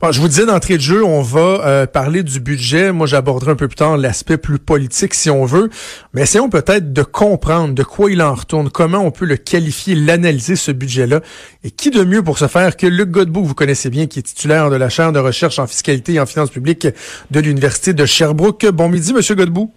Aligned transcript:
Bon, 0.00 0.12
je 0.12 0.20
vous 0.20 0.28
disais 0.28 0.46
d'entrée 0.46 0.76
de 0.76 0.80
jeu, 0.80 1.04
on 1.04 1.22
va 1.22 1.66
euh, 1.66 1.86
parler 1.86 2.22
du 2.22 2.38
budget. 2.38 2.92
Moi, 2.92 3.08
j'aborderai 3.08 3.50
un 3.50 3.56
peu 3.56 3.66
plus 3.66 3.74
tard 3.74 3.96
l'aspect 3.96 4.36
plus 4.36 4.60
politique, 4.60 5.12
si 5.12 5.28
on 5.28 5.44
veut. 5.44 5.70
Mais 6.14 6.22
essayons 6.22 6.48
peut-être 6.48 6.92
de 6.92 7.02
comprendre 7.02 7.74
de 7.74 7.82
quoi 7.82 8.08
il 8.08 8.22
en 8.22 8.32
retourne, 8.32 8.70
comment 8.70 8.98
on 8.98 9.10
peut 9.10 9.24
le 9.24 9.36
qualifier, 9.36 9.96
l'analyser, 9.96 10.54
ce 10.54 10.70
budget-là. 10.70 11.20
Et 11.64 11.72
qui 11.72 11.90
de 11.90 12.04
mieux 12.04 12.22
pour 12.22 12.38
ce 12.38 12.46
faire 12.46 12.76
que 12.76 12.86
Luc 12.86 13.10
Godbout, 13.10 13.42
vous 13.42 13.54
connaissez 13.54 13.90
bien, 13.90 14.06
qui 14.06 14.20
est 14.20 14.22
titulaire 14.22 14.70
de 14.70 14.76
la 14.76 14.88
chaire 14.88 15.10
de 15.10 15.18
recherche 15.18 15.58
en 15.58 15.66
fiscalité 15.66 16.12
et 16.14 16.20
en 16.20 16.26
finances 16.26 16.50
publiques 16.50 16.86
de 17.32 17.40
l'Université 17.40 17.92
de 17.92 18.06
Sherbrooke. 18.06 18.66
Bon 18.66 18.88
midi, 18.88 19.12
Monsieur 19.12 19.34
Godbout. 19.34 19.72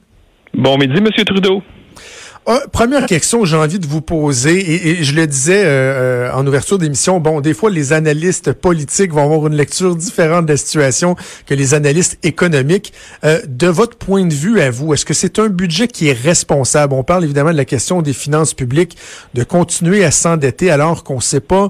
Bon 0.53 0.77
midi, 0.77 1.01
Monsieur 1.01 1.25
Trudeau. 1.25 1.63
Ah, 2.47 2.61
première 2.71 3.05
question 3.05 3.41
que 3.41 3.45
j'ai 3.45 3.55
envie 3.55 3.77
de 3.77 3.85
vous 3.85 4.01
poser, 4.01 4.89
et, 4.89 5.03
je 5.03 5.13
le 5.13 5.27
disais 5.27 5.63
euh, 5.63 6.27
euh, 6.27 6.31
en 6.33 6.45
ouverture 6.47 6.79
d'émission, 6.79 7.19
bon, 7.19 7.39
des 7.39 7.53
fois 7.53 7.69
les 7.69 7.93
analystes 7.93 8.51
politiques 8.51 9.13
vont 9.13 9.23
avoir 9.23 9.45
une 9.45 9.55
lecture 9.55 9.95
différente 9.95 10.47
de 10.47 10.53
la 10.53 10.57
situation 10.57 11.15
que 11.45 11.53
les 11.53 11.75
analystes 11.75 12.17
économiques. 12.23 12.93
Euh, 13.23 13.39
de 13.47 13.67
votre 13.67 13.95
point 13.95 14.25
de 14.25 14.33
vue 14.33 14.59
à 14.59 14.71
vous, 14.71 14.91
est-ce 14.91 15.05
que 15.05 15.13
c'est 15.13 15.37
un 15.37 15.49
budget 15.49 15.87
qui 15.87 16.07
est 16.07 16.19
responsable? 16.19 16.95
On 16.95 17.03
parle 17.03 17.25
évidemment 17.25 17.51
de 17.51 17.57
la 17.57 17.65
question 17.65 18.01
des 18.01 18.13
finances 18.13 18.55
publiques, 18.55 18.97
de 19.35 19.43
continuer 19.43 20.03
à 20.03 20.09
s'endetter 20.09 20.71
alors 20.71 21.03
qu'on 21.03 21.17
ne 21.17 21.21
sait 21.21 21.41
pas 21.41 21.69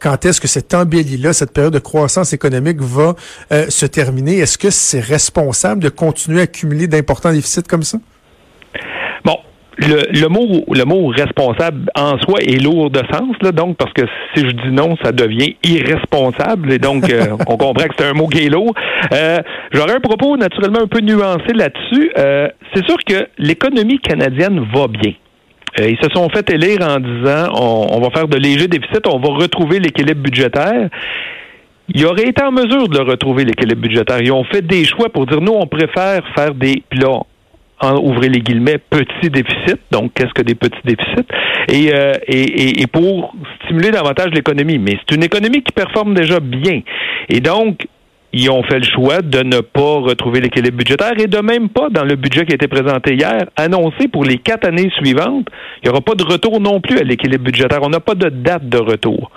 quand 0.00 0.24
est-ce 0.24 0.40
que 0.40 0.48
cette 0.48 0.72
embellie-là, 0.72 1.32
cette 1.32 1.52
période 1.52 1.72
de 1.72 1.80
croissance 1.80 2.32
économique 2.32 2.80
va 2.80 3.16
se 3.50 3.86
terminer. 3.86 4.38
Est-ce 4.38 4.56
que 4.56 4.70
c'est 4.70 5.00
responsable 5.00 5.82
de 5.82 5.88
continuer 5.88 6.40
à 6.40 6.44
accumuler 6.44 6.86
d'importants 6.86 7.32
déficits 7.32 7.64
comme 7.64 7.82
ça? 7.82 7.98
Le, 9.78 10.20
le, 10.20 10.28
mot 10.28 10.64
le 10.70 10.84
mot 10.84 11.06
responsable 11.08 11.90
en 11.94 12.18
soi 12.18 12.40
est 12.42 12.62
lourd 12.62 12.90
de 12.90 13.00
sens 13.10 13.34
là 13.40 13.52
donc 13.52 13.76
parce 13.76 13.92
que 13.92 14.02
si 14.34 14.44
je 14.46 14.50
dis 14.50 14.70
non 14.70 14.96
ça 15.02 15.12
devient 15.12 15.56
irresponsable 15.64 16.72
et 16.72 16.78
donc 16.78 17.10
euh, 17.10 17.36
on 17.46 17.56
comprend 17.56 17.84
que 17.84 17.94
c'est 17.98 18.06
un 18.06 18.12
mot 18.12 18.26
qui 18.26 18.46
est 18.46 18.50
lourd. 18.50 18.74
Euh, 19.12 19.38
j'aurais 19.72 19.94
un 19.94 20.00
propos 20.00 20.36
naturellement 20.36 20.80
un 20.80 20.86
peu 20.86 21.00
nuancé 21.00 21.52
là-dessus. 21.54 22.12
Euh, 22.18 22.48
c'est 22.74 22.86
sûr 22.86 22.96
que 23.06 23.26
l'économie 23.38 23.98
canadienne 23.98 24.64
va 24.74 24.88
bien. 24.88 25.12
Ils 25.78 25.96
se 26.02 26.10
sont 26.14 26.28
fait 26.28 26.50
élire 26.50 26.80
en 26.82 27.00
disant 27.00 27.48
on, 27.54 27.96
on 27.96 28.00
va 28.00 28.10
faire 28.10 28.28
de 28.28 28.36
légers 28.36 28.68
déficits 28.68 29.00
on 29.06 29.18
va 29.18 29.34
retrouver 29.34 29.78
l'équilibre 29.78 30.20
budgétaire. 30.20 30.90
Ils 31.94 32.06
auraient 32.06 32.28
été 32.28 32.42
en 32.42 32.52
mesure 32.52 32.88
de 32.88 32.98
le 32.98 33.04
retrouver, 33.04 33.44
l'équilibre 33.44 33.82
budgétaire. 33.82 34.20
Ils 34.20 34.32
ont 34.32 34.44
fait 34.44 34.62
des 34.62 34.84
choix 34.84 35.10
pour 35.10 35.26
dire, 35.26 35.40
nous, 35.40 35.52
on 35.52 35.66
préfère 35.66 36.22
faire 36.34 36.54
des 36.54 36.82
plats 37.82 38.00
ouvrez 38.00 38.28
les 38.28 38.40
guillemets, 38.40 38.78
petits 38.78 39.30
déficits. 39.30 39.80
Donc, 39.90 40.12
qu'est-ce 40.14 40.32
que 40.32 40.42
des 40.42 40.54
petits 40.54 40.80
déficits? 40.84 41.26
Euh, 41.70 42.14
et, 42.26 42.42
et, 42.42 42.82
et, 42.82 42.86
pour 42.86 43.34
stimuler 43.64 43.90
davantage 43.90 44.30
l'économie. 44.32 44.78
Mais 44.78 44.98
c'est 45.00 45.14
une 45.14 45.24
économie 45.24 45.62
qui 45.62 45.72
performe 45.72 46.14
déjà 46.14 46.40
bien. 46.40 46.80
Et 47.28 47.40
donc, 47.40 47.86
ils 48.34 48.50
ont 48.50 48.62
fait 48.62 48.78
le 48.78 48.84
choix 48.84 49.20
de 49.20 49.42
ne 49.42 49.60
pas 49.60 50.00
retrouver 50.00 50.40
l'équilibre 50.40 50.78
budgétaire 50.78 51.12
et 51.18 51.26
de 51.26 51.38
même 51.38 51.68
pas, 51.68 51.90
dans 51.90 52.04
le 52.04 52.16
budget 52.16 52.46
qui 52.46 52.52
a 52.52 52.54
été 52.54 52.66
présenté 52.66 53.14
hier, 53.14 53.44
annoncer 53.56 54.08
pour 54.10 54.24
les 54.24 54.38
quatre 54.38 54.66
années 54.66 54.90
suivantes, 54.96 55.48
il 55.82 55.88
n'y 55.88 55.90
aura 55.90 56.00
pas 56.00 56.14
de 56.14 56.24
retour 56.24 56.58
non 56.58 56.80
plus 56.80 56.98
à 56.98 57.02
l'équilibre 57.02 57.44
budgétaire. 57.44 57.80
On 57.82 57.90
n'a 57.90 58.00
pas 58.00 58.14
de 58.14 58.30
date 58.30 58.68
de 58.68 58.78
retour. 58.78 59.30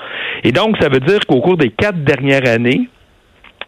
Et 0.43 0.51
donc, 0.51 0.77
ça 0.79 0.87
veut 0.87 1.01
dire 1.01 1.19
qu'au 1.27 1.41
cours 1.41 1.57
des 1.57 1.71
quatre 1.71 2.03
dernières 2.03 2.47
années, 2.47 2.87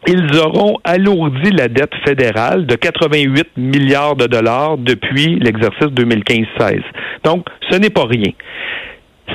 ils 0.06 0.38
auront 0.38 0.78
alourdi 0.84 1.50
la 1.50 1.68
dette 1.68 1.94
fédérale 2.06 2.66
de 2.66 2.74
88 2.74 3.48
milliards 3.56 4.16
de 4.16 4.26
dollars 4.26 4.78
depuis 4.78 5.38
l'exercice 5.40 5.88
2015-16. 5.88 6.80
Donc, 7.24 7.46
ce 7.70 7.76
n'est 7.76 7.90
pas 7.90 8.06
rien. 8.06 8.32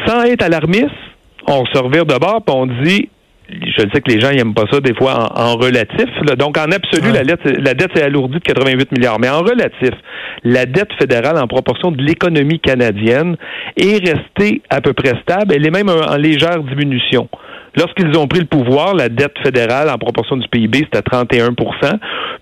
Sans 0.07 0.23
être 0.23 0.43
alarmiste, 0.43 0.89
on 1.47 1.65
se 1.65 1.77
revire 1.77 2.05
de 2.05 2.17
bord 2.17 2.41
et 2.47 2.51
on 2.51 2.65
dit 2.65 3.09
je 3.49 3.81
sais 3.93 4.01
que 4.01 4.11
les 4.11 4.19
gens 4.19 4.31
n'aiment 4.31 4.53
pas 4.53 4.65
ça 4.71 4.79
des 4.79 4.93
fois 4.95 5.29
en, 5.35 5.55
relatif. 5.57 6.07
Donc, 6.37 6.57
en 6.57 6.71
absolu, 6.71 7.11
la, 7.11 7.23
dette, 7.23 7.43
la 7.43 7.73
dette 7.73 7.95
s'est 7.95 8.03
alourdie 8.03 8.35
de 8.35 8.39
88 8.39 8.91
milliards. 8.93 9.19
Mais 9.19 9.29
en 9.29 9.39
relatif, 9.39 9.91
la 10.43 10.65
dette 10.65 10.91
fédérale 10.99 11.37
en 11.37 11.47
proportion 11.47 11.91
de 11.91 12.01
l'économie 12.01 12.59
canadienne 12.59 13.35
est 13.77 13.97
restée 13.97 14.61
à 14.69 14.81
peu 14.81 14.93
près 14.93 15.13
stable. 15.21 15.53
Elle 15.53 15.67
est 15.67 15.71
même 15.71 15.89
en 15.89 16.15
légère 16.15 16.63
diminution. 16.63 17.27
Lorsqu'ils 17.75 18.15
ont 18.17 18.27
pris 18.27 18.39
le 18.39 18.45
pouvoir, 18.45 18.93
la 18.93 19.09
dette 19.09 19.37
fédérale 19.43 19.89
en 19.89 19.97
proportion 19.97 20.37
du 20.37 20.47
PIB, 20.47 20.79
c'était 20.79 20.97
à 20.97 21.01
31% 21.01 21.55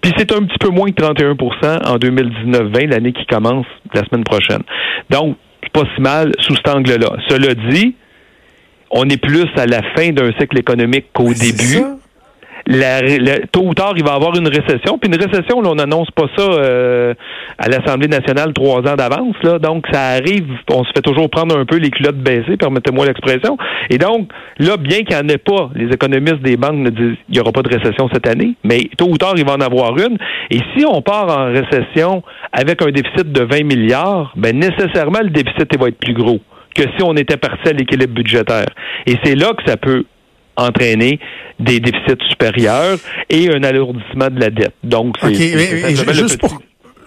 Puis 0.01 0.13
c'est 0.17 0.31
un 0.33 0.43
petit 0.43 0.57
peu 0.59 0.69
moins 0.69 0.91
que 0.91 1.01
31% 1.01 1.87
en 1.87 1.97
2019-20, 1.97 2.87
l'année 2.89 3.13
qui 3.13 3.25
commence 3.25 3.65
la 3.93 4.03
semaine 4.05 4.23
prochaine. 4.23 4.63
Donc, 5.09 5.37
pas 5.73 5.83
si 5.95 6.01
mal 6.01 6.33
sous 6.39 6.55
cet 6.55 6.67
angle-là. 6.67 7.13
Cela 7.29 7.53
dit, 7.53 7.95
on 8.89 9.07
est 9.09 9.21
plus 9.21 9.47
à 9.55 9.65
la 9.65 9.81
fin 9.95 10.09
d'un 10.09 10.31
cycle 10.37 10.59
économique 10.59 11.05
qu'au 11.13 11.33
début 11.33 11.81
tôt 13.51 13.63
ou 13.63 13.73
tard, 13.73 13.93
il 13.95 14.03
va 14.03 14.11
y 14.11 14.15
avoir 14.15 14.35
une 14.35 14.47
récession. 14.47 14.97
Puis 14.97 15.09
une 15.11 15.15
récession, 15.15 15.59
on 15.63 15.75
n'annonce 15.75 16.09
pas 16.11 16.25
ça 16.35 16.43
euh, 16.43 17.13
à 17.57 17.67
l'Assemblée 17.69 18.07
nationale 18.07 18.53
trois 18.53 18.79
ans 18.79 18.95
d'avance. 18.95 19.35
Donc, 19.61 19.85
ça 19.91 20.01
arrive, 20.09 20.47
on 20.69 20.83
se 20.83 20.91
fait 20.95 21.01
toujours 21.01 21.29
prendre 21.29 21.57
un 21.57 21.65
peu 21.65 21.77
les 21.77 21.89
culottes 21.89 22.17
baissées, 22.17 22.57
permettez-moi 22.57 23.05
l'expression. 23.05 23.57
Et 23.89 23.97
donc, 23.97 24.29
là, 24.59 24.77
bien 24.77 25.03
qu'il 25.03 25.15
n'y 25.15 25.23
en 25.23 25.27
ait 25.27 25.37
pas, 25.37 25.69
les 25.75 25.93
économistes 25.93 26.41
des 26.41 26.57
banques 26.57 26.79
ne 26.79 26.89
disent 26.89 27.17
il 27.29 27.33
n'y 27.33 27.39
aura 27.39 27.51
pas 27.51 27.61
de 27.61 27.69
récession 27.69 28.09
cette 28.13 28.27
année, 28.27 28.55
mais 28.63 28.89
tôt 28.97 29.07
ou 29.09 29.17
tard, 29.17 29.33
il 29.37 29.45
va 29.45 29.53
en 29.53 29.61
avoir 29.61 29.97
une. 29.97 30.17
Et 30.49 30.59
si 30.75 30.85
on 30.85 31.01
part 31.01 31.37
en 31.37 31.45
récession 31.51 32.23
avec 32.51 32.81
un 32.81 32.91
déficit 32.91 33.31
de 33.31 33.43
20 33.43 33.63
milliards, 33.63 34.33
ben 34.35 34.57
nécessairement, 34.57 35.19
le 35.21 35.29
déficit 35.29 35.77
va 35.79 35.87
être 35.87 35.99
plus 35.99 36.13
gros 36.13 36.39
que 36.75 36.83
si 36.95 37.03
on 37.03 37.15
était 37.15 37.37
parti 37.37 37.69
à 37.69 37.73
l'équilibre 37.73 38.13
budgétaire. 38.13 38.67
Et 39.05 39.15
c'est 39.23 39.35
là 39.35 39.51
que 39.53 39.69
ça 39.69 39.77
peut 39.77 40.05
entraîner 40.61 41.19
des 41.59 41.79
déficits 41.79 42.23
supérieurs 42.29 42.97
et 43.29 43.53
un 43.53 43.63
alourdissement 43.63 44.29
de 44.29 44.39
la 44.39 44.49
dette. 44.49 44.73
Donc, 44.83 45.15
c'est 45.21 46.13
juste 46.13 46.39
pour 46.39 46.61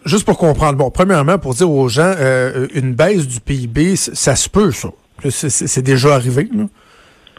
juste 0.04 0.26
pour 0.26 0.38
comprendre. 0.38 0.76
Bon, 0.76 0.90
premièrement, 0.90 1.38
pour 1.38 1.54
dire 1.54 1.70
aux 1.70 1.88
gens, 1.88 2.12
euh, 2.18 2.66
une 2.74 2.94
baisse 2.94 3.26
du 3.26 3.40
PIB, 3.40 3.96
ça 3.96 4.36
se 4.36 4.48
peut, 4.48 4.70
ça. 4.70 4.90
C'est 5.28 5.82
déjà 5.82 6.14
arrivé. 6.14 6.48
Là. 6.54 6.64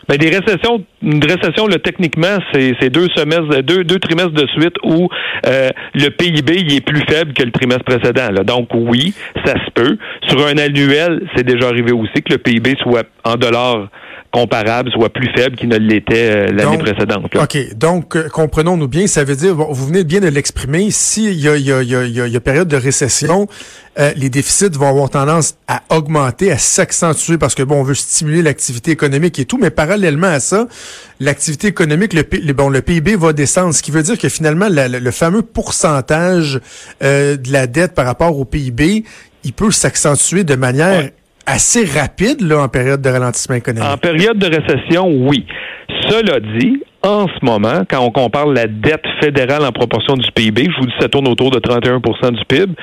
Ben, 0.08 0.18
des 0.18 0.30
récessions, 0.30 0.84
une 1.02 1.24
récession, 1.24 1.66
là, 1.68 1.80
techniquement, 1.80 2.38
c'est 2.54 2.90
deux 2.90 3.08
semestres, 3.16 3.64
deux, 3.64 3.84
deux 3.84 4.00
trimestres 4.00 4.34
de 4.34 4.46
suite 4.48 4.76
où 4.84 5.10
euh, 5.48 5.70
le 5.96 6.10
PIB 6.10 6.58
il 6.60 6.76
est 6.76 6.82
plus 6.82 7.02
faible 7.10 7.34
que 7.34 7.44
le 7.44 7.52
trimestre 7.52 7.86
précédent. 7.86 8.32
Là. 8.32 8.44
Donc 8.44 8.70
oui, 8.74 9.16
ça 9.44 9.54
se 9.54 9.72
peut. 9.74 9.98
Sur 10.28 10.46
un 10.46 10.58
annuel, 10.58 11.28
c'est 11.36 11.44
déjà 11.44 11.70
arrivé 11.70 11.92
aussi 11.92 12.22
que 12.22 12.34
le 12.34 12.38
PIB 12.38 12.76
soit 12.82 13.08
en 13.24 13.36
dollars 13.36 13.88
comparable 14.36 14.92
soit 14.92 15.10
plus 15.10 15.30
faible 15.34 15.56
qu'il 15.56 15.70
ne 15.70 15.78
l'était 15.78 16.36
euh, 16.36 16.48
l'année 16.52 16.78
précédente. 16.78 17.34
OK. 17.34 17.76
Donc, 17.76 18.18
euh, 18.18 18.28
comprenons-nous 18.28 18.90
bien, 18.90 19.08
ça 19.08 19.24
veut 19.24 19.38
dire, 19.38 19.56
vous 19.56 19.86
venez 19.88 20.04
bien 20.04 20.20
de 20.20 20.28
l'exprimer, 20.28 20.92
s'il 20.92 21.40
y 21.40 21.48
a, 21.48 21.56
y, 21.56 21.72
a, 21.72 21.82
y, 21.82 21.96
a, 21.96 22.06
y 22.06 22.36
a 22.36 22.40
période 22.42 22.68
de 22.68 22.76
récession, 22.76 23.48
euh, 23.98 24.12
les 24.18 24.30
déficits 24.30 24.72
vont 24.74 24.90
avoir 24.90 25.10
tendance 25.10 25.56
à 25.70 25.84
augmenter, 25.90 26.52
à 26.52 26.58
s'accentuer 26.58 27.38
parce 27.38 27.56
que, 27.56 27.64
bon, 27.64 27.80
on 27.80 27.84
veut 27.84 27.96
stimuler 27.96 28.42
l'activité 28.42 28.92
économique 28.92 29.40
et 29.40 29.46
tout, 29.46 29.58
mais 29.58 29.70
parallèlement 29.70 30.28
à 30.28 30.42
ça, 30.42 30.68
l'activité 31.22 31.68
économique, 31.68 32.12
le, 32.14 32.52
bon, 32.52 32.68
le 32.68 32.82
PIB 32.82 33.16
va 33.16 33.32
descendre, 33.32 33.74
ce 33.74 33.82
qui 33.82 33.92
veut 33.92 34.04
dire 34.04 34.18
que 34.18 34.28
finalement, 34.28 34.68
le 34.70 35.12
fameux 35.12 35.44
pourcentage 35.44 36.60
de 37.00 37.52
la 37.52 37.68
dette 37.68 37.94
par 37.94 38.06
rapport 38.06 38.38
au 38.38 38.44
PIB, 38.44 39.06
il 39.46 39.54
peut 39.54 39.72
s'accentuer 39.72 40.44
de 40.44 40.56
manière 40.56 41.10
assez 41.46 41.86
rapide 41.86 42.42
là, 42.42 42.60
en 42.60 42.68
période 42.68 43.02
de 43.02 43.10
ralentissement 43.10 43.56
économique? 43.56 43.90
En 43.90 43.98
période 43.98 44.38
de 44.38 44.48
récession, 44.48 45.08
oui. 45.08 45.46
Cela 46.10 46.40
dit, 46.40 46.82
en 47.06 47.28
ce 47.28 47.46
moment, 47.46 47.84
quand 47.88 48.00
on 48.00 48.10
compare 48.10 48.48
la 48.48 48.66
dette 48.66 49.06
fédérale 49.22 49.64
en 49.64 49.72
proportion 49.72 50.16
du 50.16 50.28
PIB, 50.32 50.64
je 50.64 50.80
vous 50.80 50.88
dis 50.88 50.94
ça 51.00 51.08
tourne 51.08 51.28
autour 51.28 51.52
de 51.52 51.60
31% 51.60 52.32
du 52.32 52.46
PIB, 52.46 52.74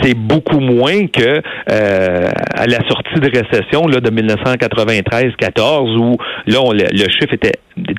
c'est 0.00 0.14
beaucoup 0.14 0.60
moins 0.60 1.06
que 1.08 1.42
euh, 1.70 2.30
à 2.54 2.66
la 2.66 2.78
sortie 2.88 3.20
de 3.20 3.28
récession 3.28 3.86
là, 3.86 4.00
de 4.00 4.10
1993-14 4.10 5.98
où 5.98 6.16
là 6.46 6.60
le, 6.72 7.08
chiffre 7.10 7.34
était, 7.34 7.52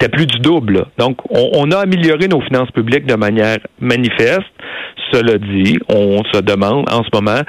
plus 0.09 0.25
du 0.25 0.39
double. 0.39 0.85
Donc 0.97 1.19
on, 1.29 1.51
on 1.53 1.71
a 1.71 1.77
amélioré 1.77 2.27
nos 2.27 2.41
finances 2.41 2.71
publiques 2.71 3.05
de 3.05 3.15
manière 3.15 3.57
manifeste. 3.79 4.41
Cela 5.13 5.37
dit, 5.37 5.77
on 5.89 6.23
se 6.33 6.41
demande 6.41 6.91
en 6.91 7.03
ce 7.03 7.09
moment 7.13 7.41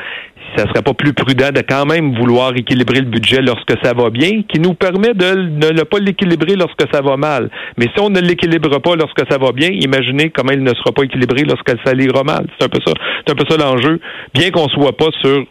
ça 0.56 0.64
serait 0.64 0.82
pas 0.82 0.94
plus 0.94 1.12
prudent 1.12 1.50
de 1.52 1.62
quand 1.68 1.86
même 1.86 2.14
vouloir 2.16 2.56
équilibrer 2.56 3.00
le 3.00 3.06
budget 3.06 3.40
lorsque 3.40 3.74
ça 3.82 3.92
va 3.92 4.10
bien, 4.10 4.42
qui 4.48 4.58
nous 4.60 4.74
permet 4.74 5.14
de 5.14 5.72
ne 5.72 5.82
pas 5.82 5.98
l'équilibrer 5.98 6.56
lorsque 6.56 6.84
ça 6.92 7.00
va 7.00 7.16
mal. 7.16 7.50
Mais 7.76 7.86
si 7.94 8.00
on 8.00 8.10
ne 8.10 8.20
l'équilibre 8.20 8.78
pas 8.80 8.96
lorsque 8.96 9.22
ça 9.30 9.38
va 9.38 9.52
bien, 9.52 9.68
imaginez 9.70 10.30
comment 10.30 10.52
il 10.52 10.62
ne 10.62 10.74
sera 10.74 10.92
pas 10.92 11.02
équilibré 11.02 11.44
lorsque 11.44 11.70
ça 11.84 11.92
ira 11.94 12.24
mal. 12.24 12.46
C'est 12.58 12.64
un 12.64 12.68
peu 12.68 12.80
ça. 12.84 12.92
C'est 13.26 13.32
un 13.32 13.36
peu 13.36 13.44
ça 13.48 13.56
l'enjeu, 13.56 14.00
bien 14.34 14.50
qu'on 14.50 14.68
soit 14.68 14.96
pas 14.96 15.08
sur 15.20 15.44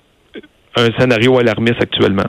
un 0.75 0.89
scénario 0.99 1.37
alarmiste 1.39 1.81
actuellement. 1.81 2.27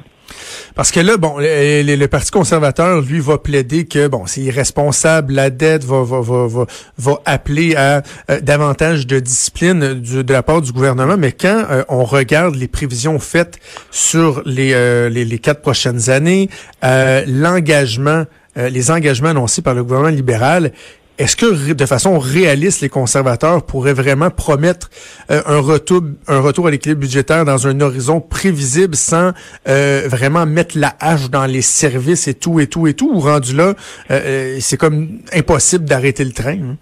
Parce 0.74 0.90
que 0.90 1.00
là, 1.00 1.16
bon, 1.16 1.36
le, 1.38 2.06
Parti 2.06 2.30
conservateur, 2.30 3.02
lui, 3.02 3.20
va 3.20 3.38
plaider 3.38 3.86
que, 3.86 4.08
bon, 4.08 4.26
c'est 4.26 4.40
irresponsable, 4.40 5.34
la 5.34 5.50
dette 5.50 5.84
va, 5.84 6.02
va, 6.02 6.20
va, 6.20 6.66
va, 6.96 7.20
appeler 7.24 7.76
à 7.76 8.02
euh, 8.30 8.40
davantage 8.40 9.06
de 9.06 9.18
discipline 9.20 10.00
de 10.00 10.32
la 10.32 10.42
part 10.42 10.62
du 10.62 10.72
gouvernement. 10.72 11.16
Mais 11.18 11.32
quand 11.32 11.64
euh, 11.70 11.84
on 11.88 12.04
regarde 12.04 12.54
les 12.54 12.68
prévisions 12.68 13.18
faites 13.18 13.58
sur 13.90 14.42
les, 14.44 14.72
euh, 14.72 15.08
les, 15.08 15.24
les, 15.24 15.38
quatre 15.38 15.60
prochaines 15.60 16.10
années, 16.10 16.48
l'engagement, 16.82 18.24
les 18.56 18.90
engagements 18.90 19.28
annoncés 19.28 19.62
par 19.62 19.74
le 19.74 19.82
gouvernement 19.82 20.14
libéral, 20.14 20.72
est-ce 21.18 21.36
que 21.36 21.72
de 21.72 21.86
façon 21.86 22.18
réaliste, 22.18 22.80
les 22.80 22.88
conservateurs 22.88 23.66
pourraient 23.66 23.92
vraiment 23.92 24.30
promettre 24.30 24.88
euh, 25.30 25.40
un 25.46 25.58
retour, 25.58 26.02
un 26.28 26.40
retour 26.40 26.68
à 26.68 26.70
l'équilibre 26.70 27.00
budgétaire 27.00 27.44
dans 27.44 27.66
un 27.66 27.80
horizon 27.80 28.20
prévisible 28.20 28.94
sans 28.94 29.32
euh, 29.68 30.02
vraiment 30.06 30.46
mettre 30.46 30.78
la 30.78 30.94
hache 31.00 31.28
dans 31.28 31.46
les 31.46 31.62
services 31.62 32.28
et 32.28 32.34
tout 32.34 32.60
et 32.60 32.68
tout 32.68 32.86
et 32.86 32.94
tout, 32.94 33.10
ou 33.12 33.18
rendu 33.18 33.56
là, 33.56 33.74
euh, 34.10 34.56
c'est 34.60 34.76
comme 34.76 35.20
impossible 35.34 35.84
d'arrêter 35.84 36.24
le 36.24 36.32
train? 36.32 36.52
Hein? 36.52 36.76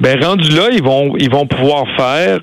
Ben 0.00 0.22
rendu 0.22 0.48
là, 0.50 0.68
ils 0.72 0.82
vont 0.82 1.16
ils 1.16 1.30
vont 1.30 1.46
pouvoir 1.46 1.84
faire 1.96 2.40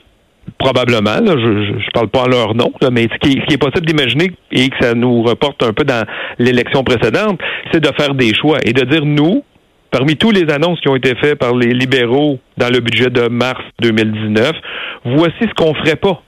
probablement, 0.58 1.18
je 1.26 1.74
ne 1.74 1.92
parle 1.94 2.10
pas 2.10 2.24
en 2.24 2.28
leur 2.28 2.56
nom, 2.56 2.72
mais 2.92 3.08
ce 3.14 3.18
qui, 3.20 3.40
est, 3.50 3.58
possible 3.58 3.86
d'imaginer 3.86 4.32
et 4.52 4.70
que 4.70 4.76
ça 4.82 4.94
nous 4.94 5.22
reporte 5.24 5.64
un 5.64 5.74
peu 5.74 5.84
dans 5.84 6.06
l'élection 6.38 6.84
précédente, 6.84 7.40
c'est 7.72 7.80
de 7.80 7.90
faire 7.98 8.14
des 8.14 8.34
choix 8.34 8.58
et 8.64 8.74
de 8.74 8.84
dire 8.84 9.06
nous, 9.06 9.44
parmi 9.92 10.16
tous 10.16 10.32
les 10.32 10.50
annonces 10.52 10.80
qui 10.82 10.90
ont 10.90 10.96
été 10.96 11.16
faites 11.16 11.38
par 11.40 11.56
les 11.56 11.74
libéraux 11.74 12.40
dans 12.58 12.70
le 12.70 12.80
budget 12.80 13.10
de 13.10 13.28
mars 13.28 13.62
2019, 13.82 14.52
voici 15.06 15.40
ce 15.42 15.54
qu'on 15.56 15.74
ferait 15.76 15.96
pas. 15.96 16.22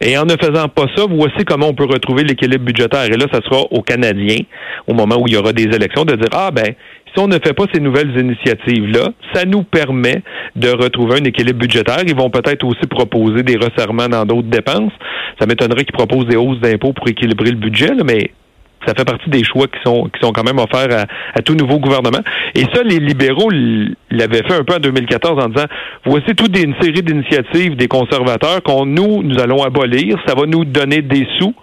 Et 0.00 0.18
en 0.18 0.24
ne 0.24 0.34
faisant 0.38 0.68
pas 0.68 0.86
ça, 0.94 1.04
voici 1.08 1.44
comment 1.46 1.68
on 1.68 1.74
peut 1.74 1.86
retrouver 1.86 2.22
l'équilibre 2.22 2.64
budgétaire. 2.64 3.04
Et 3.04 3.16
là, 3.16 3.26
ça 3.32 3.40
sera 3.40 3.62
aux 3.70 3.80
Canadiens, 3.82 4.44
au 4.86 4.92
moment 4.92 5.16
où 5.16 5.24
il 5.26 5.34
y 5.34 5.36
aura 5.36 5.52
des 5.52 5.64
élections, 5.64 6.04
de 6.04 6.16
dire, 6.16 6.28
ah 6.32 6.50
ben, 6.50 6.74
si 7.14 7.18
on 7.18 7.28
ne 7.28 7.38
fait 7.42 7.54
pas 7.54 7.64
ces 7.72 7.80
nouvelles 7.80 8.14
initiatives-là, 8.18 9.08
ça 9.32 9.46
nous 9.46 9.62
permet 9.62 10.22
de 10.54 10.68
retrouver 10.68 11.20
un 11.20 11.24
équilibre 11.24 11.60
budgétaire. 11.60 12.02
Ils 12.06 12.14
vont 12.14 12.28
peut-être 12.28 12.64
aussi 12.64 12.86
proposer 12.86 13.42
des 13.42 13.56
resserrements 13.56 14.08
dans 14.08 14.26
d'autres 14.26 14.48
dépenses. 14.48 14.92
Ça 15.40 15.46
m'étonnerait 15.46 15.84
qu'ils 15.84 15.96
proposent 15.96 16.26
des 16.26 16.36
hausses 16.36 16.60
d'impôts 16.60 16.92
pour 16.92 17.08
équilibrer 17.08 17.50
le 17.50 17.56
budget, 17.56 17.92
mais 18.04 18.32
ça 18.86 18.94
fait 18.96 19.04
partie 19.04 19.30
des 19.30 19.44
choix 19.44 19.66
qui 19.66 19.78
sont 19.84 20.04
qui 20.04 20.20
sont 20.20 20.32
quand 20.32 20.44
même 20.44 20.58
offerts 20.58 21.06
à, 21.34 21.42
tout 21.42 21.54
nouveau 21.54 21.78
gouvernement. 21.78 22.20
Et 22.54 22.62
ça, 22.74 22.82
les 22.84 22.98
libéraux 22.98 23.50
l'avaient 24.10 24.42
fait 24.46 24.54
un 24.54 24.64
peu 24.64 24.74
en 24.74 24.78
2014 24.78 25.44
en 25.44 25.48
disant 25.48 25.66
voici 26.04 26.34
toute 26.34 26.56
une 26.58 26.74
série 26.80 27.02
d'initiatives 27.02 27.76
des 27.76 27.88
conservateurs 27.88 28.62
qu'on 28.62 28.86
nous 28.86 29.22
nous 29.22 29.38
allons 29.38 29.62
abolir. 29.62 30.16
Ça 30.26 30.34
va 30.34 30.46
nous 30.46 30.64
donner 30.64 31.02
des 31.02 31.26
sous 31.38 31.54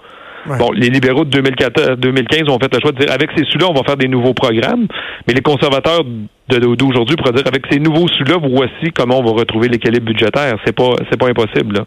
Bon, 0.45 0.71
les 0.73 0.89
libéraux 0.89 1.23
de 1.23 1.29
2014, 1.29 1.99
2015 1.99 2.49
ont 2.49 2.59
fait 2.59 2.73
le 2.73 2.79
choix 2.81 2.91
de 2.91 2.97
dire 2.97 3.11
avec 3.13 3.29
ces 3.35 3.45
sous-là, 3.45 3.67
on 3.69 3.73
va 3.73 3.83
faire 3.83 3.95
des 3.95 4.09
nouveaux 4.09 4.33
programmes. 4.33 4.87
Mais 5.25 5.33
les 5.33 5.41
conservateurs 5.41 6.01
d'aujourd'hui 6.49 7.15
pourraient 7.15 7.31
dire 7.31 7.47
avec 7.47 7.63
ces 7.71 7.79
nouveaux 7.79 8.07
sous-là, 8.09 8.35
voici 8.41 8.91
comment 8.93 9.19
on 9.19 9.23
va 9.23 9.31
retrouver 9.39 9.69
l'équilibre 9.69 10.05
budgétaire. 10.05 10.55
C'est 10.65 10.75
pas 10.75 10.95
c'est 11.09 11.17
pas 11.17 11.29
impossible. 11.29 11.75
Là. 11.75 11.85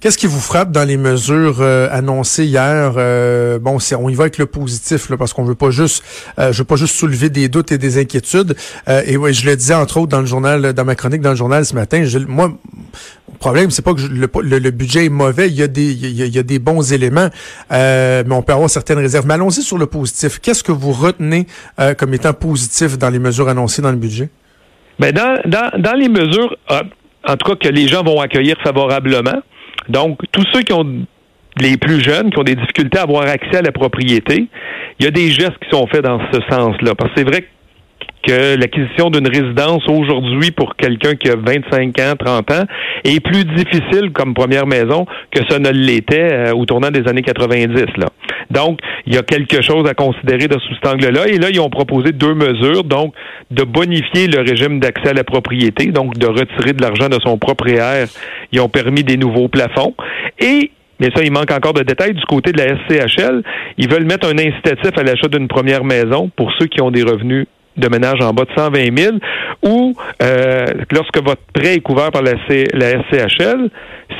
Qu'est-ce 0.00 0.16
qui 0.16 0.26
vous 0.26 0.40
frappe 0.40 0.72
dans 0.72 0.84
les 0.84 0.96
mesures 0.96 1.58
euh, 1.60 1.88
annoncées 1.92 2.46
hier? 2.46 2.94
Euh, 2.96 3.58
Bon, 3.58 3.76
on 3.98 4.08
y 4.08 4.14
va 4.14 4.22
avec 4.24 4.38
le 4.38 4.46
positif 4.46 5.10
là, 5.10 5.18
parce 5.18 5.34
qu'on 5.34 5.44
veut 5.44 5.54
pas 5.54 5.70
juste, 5.70 6.02
euh, 6.38 6.52
je 6.52 6.58
veux 6.58 6.64
pas 6.64 6.76
juste 6.76 6.94
soulever 6.94 7.28
des 7.28 7.50
doutes 7.50 7.70
et 7.70 7.76
des 7.76 8.00
inquiétudes. 8.00 8.56
et 9.06 9.16
ouais, 9.18 9.34
je 9.34 9.44
le 9.44 9.56
disais 9.56 9.74
entre 9.74 9.98
autres 9.98 10.08
dans 10.08 10.20
le 10.20 10.26
journal, 10.26 10.72
dans 10.72 10.84
ma 10.84 10.94
chronique 10.94 11.20
dans 11.20 11.30
le 11.30 11.36
journal 11.36 11.66
ce 11.66 11.74
matin. 11.74 12.04
Je, 12.04 12.18
moi, 12.18 12.50
le 13.30 13.38
problème, 13.38 13.70
c'est 13.70 13.82
pas 13.82 13.92
que 13.92 14.00
le, 14.00 14.70
budget 14.70 15.06
est 15.06 15.10
mauvais. 15.10 15.48
Il 15.48 15.54
y 15.54 15.62
a 15.62 15.66
des, 15.66 15.92
il 15.92 16.34
y 16.34 16.38
a, 16.38 16.42
des 16.42 16.58
bons 16.58 16.92
éléments, 16.92 17.28
mais 17.70 18.24
on 18.30 18.42
peut 18.42 18.54
avoir 18.54 18.70
certaines 18.70 18.98
réserves. 18.98 19.26
Mais 19.26 19.34
allons-y 19.34 19.62
sur 19.62 19.76
le 19.76 19.86
positif. 19.86 20.38
Qu'est-ce 20.40 20.64
que 20.64 20.72
vous 20.72 20.92
retenez 20.92 21.46
comme 21.98 22.14
étant 22.14 22.32
positif 22.32 22.96
dans 22.96 23.10
les 23.10 23.18
mesures 23.18 23.48
annoncées 23.48 23.82
dans 23.82 23.90
le 23.90 23.98
budget? 23.98 24.30
Ben 24.98 25.12
dans, 25.12 25.38
dans, 25.44 25.70
dans 25.78 25.94
les 25.94 26.08
mesures, 26.08 26.56
en 26.68 27.36
tout 27.36 27.50
cas 27.50 27.56
que 27.56 27.68
les 27.68 27.88
gens 27.88 28.02
vont 28.02 28.20
accueillir 28.20 28.56
favorablement. 28.62 29.42
Donc, 29.88 30.20
tous 30.32 30.44
ceux 30.52 30.62
qui 30.62 30.72
ont 30.72 31.06
les 31.60 31.76
plus 31.76 32.00
jeunes 32.00 32.30
qui 32.30 32.38
ont 32.38 32.44
des 32.44 32.54
difficultés 32.54 32.98
à 32.98 33.02
avoir 33.02 33.26
accès 33.28 33.56
à 33.56 33.62
la 33.62 33.72
propriété, 33.72 34.48
il 34.98 35.04
y 35.04 35.08
a 35.08 35.10
des 35.10 35.30
gestes 35.30 35.58
qui 35.62 35.70
sont 35.70 35.86
faits 35.86 36.04
dans 36.04 36.20
ce 36.32 36.40
sens-là. 36.48 36.94
Parce 36.94 37.10
que 37.10 37.18
c'est 37.18 37.28
vrai 37.28 37.42
que 37.42 37.48
l'acquisition 38.28 39.10
d'une 39.10 39.26
résidence 39.26 39.82
aujourd'hui 39.88 40.50
pour 40.50 40.76
quelqu'un 40.76 41.14
qui 41.14 41.30
a 41.30 41.36
25 41.36 41.98
ans, 42.00 42.14
30 42.18 42.50
ans 42.52 42.64
est 43.04 43.20
plus 43.20 43.44
difficile 43.44 44.10
comme 44.12 44.34
première 44.34 44.66
maison 44.66 45.06
que 45.30 45.40
ça 45.48 45.58
ne 45.58 45.70
l'était 45.70 46.32
euh, 46.32 46.52
au 46.52 46.66
tournant 46.66 46.90
des 46.90 47.06
années 47.08 47.22
90. 47.22 47.76
Là. 47.96 48.06
Donc, 48.50 48.80
il 49.06 49.14
y 49.14 49.18
a 49.18 49.22
quelque 49.22 49.62
chose 49.62 49.88
à 49.88 49.94
considérer 49.94 50.48
de 50.48 50.58
sous 50.58 50.74
cet 50.74 50.86
angle-là. 50.86 51.28
Et 51.28 51.38
là, 51.38 51.48
ils 51.50 51.60
ont 51.60 51.70
proposé 51.70 52.12
deux 52.12 52.34
mesures, 52.34 52.84
donc 52.84 53.14
de 53.50 53.62
bonifier 53.62 54.26
le 54.26 54.40
régime 54.40 54.80
d'accès 54.80 55.10
à 55.10 55.14
la 55.14 55.24
propriété, 55.24 55.86
donc 55.86 56.18
de 56.18 56.26
retirer 56.26 56.72
de 56.72 56.82
l'argent 56.82 57.08
de 57.08 57.18
son 57.22 57.38
propriétaire. 57.38 58.08
Ils 58.52 58.60
ont 58.60 58.68
permis 58.68 59.04
des 59.04 59.16
nouveaux 59.16 59.48
plafonds. 59.48 59.94
Et 60.38 60.70
mais 61.00 61.08
ça, 61.16 61.22
il 61.22 61.32
manque 61.32 61.50
encore 61.50 61.72
de 61.72 61.82
détails. 61.82 62.12
Du 62.12 62.24
côté 62.26 62.52
de 62.52 62.58
la 62.58 62.76
SCHL, 62.76 63.42
ils 63.78 63.90
veulent 63.90 64.04
mettre 64.04 64.28
un 64.28 64.36
incitatif 64.38 64.90
à 64.96 65.02
l'achat 65.02 65.28
d'une 65.28 65.48
première 65.48 65.82
maison 65.82 66.30
pour 66.36 66.52
ceux 66.58 66.66
qui 66.66 66.82
ont 66.82 66.90
des 66.90 67.02
revenus 67.02 67.46
de 67.80 67.88
ménage 67.88 68.20
en 68.20 68.32
bas 68.32 68.44
de 68.44 68.50
120 68.56 68.98
000 68.98 69.16
ou 69.62 69.94
euh, 70.22 70.64
lorsque 70.92 71.22
votre 71.22 71.42
prêt 71.52 71.76
est 71.76 71.80
couvert 71.80 72.10
par 72.10 72.22
la, 72.22 72.32
la 72.74 72.90
SCHL, 73.02 73.70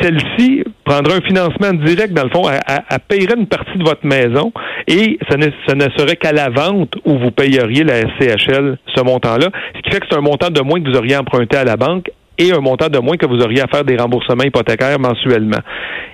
celle-ci 0.01 0.65
prendra 0.85 1.17
un 1.17 1.21
financement 1.21 1.73
direct, 1.73 2.13
dans 2.13 2.25
le 2.25 2.31
fond, 2.31 2.47
à, 2.47 2.99
payer 2.99 3.29
une 3.37 3.47
partie 3.47 3.77
de 3.77 3.85
votre 3.85 4.07
maison 4.07 4.53
et 4.87 5.19
ce 5.29 5.37
ce 5.67 5.75
ne 5.75 5.89
serait 5.97 6.17
qu'à 6.17 6.33
la 6.33 6.49
vente 6.49 6.95
où 7.05 7.19
vous 7.19 7.31
payeriez 7.31 7.85
la 7.85 8.01
SCHL 8.01 8.77
ce 8.95 9.03
montant-là, 9.03 9.49
ce 9.77 9.83
qui 9.83 9.91
fait 9.91 10.01
que 10.01 10.07
c'est 10.11 10.17
un 10.17 10.21
montant 10.21 10.51
de 10.51 10.61
moins 10.61 10.81
que 10.81 10.89
vous 10.91 10.97
auriez 10.97 11.17
emprunté 11.17 11.57
à 11.57 11.65
la 11.65 11.77
banque 11.77 12.11
et 12.41 12.53
un 12.53 12.61
montant 12.61 12.89
de 12.89 12.99
moins 12.99 13.17
que 13.17 13.27
vous 13.27 13.41
auriez 13.41 13.61
à 13.61 13.67
faire 13.67 13.85
des 13.85 13.97
remboursements 13.97 14.45
hypothécaires 14.45 14.99
mensuellement. 14.99 15.59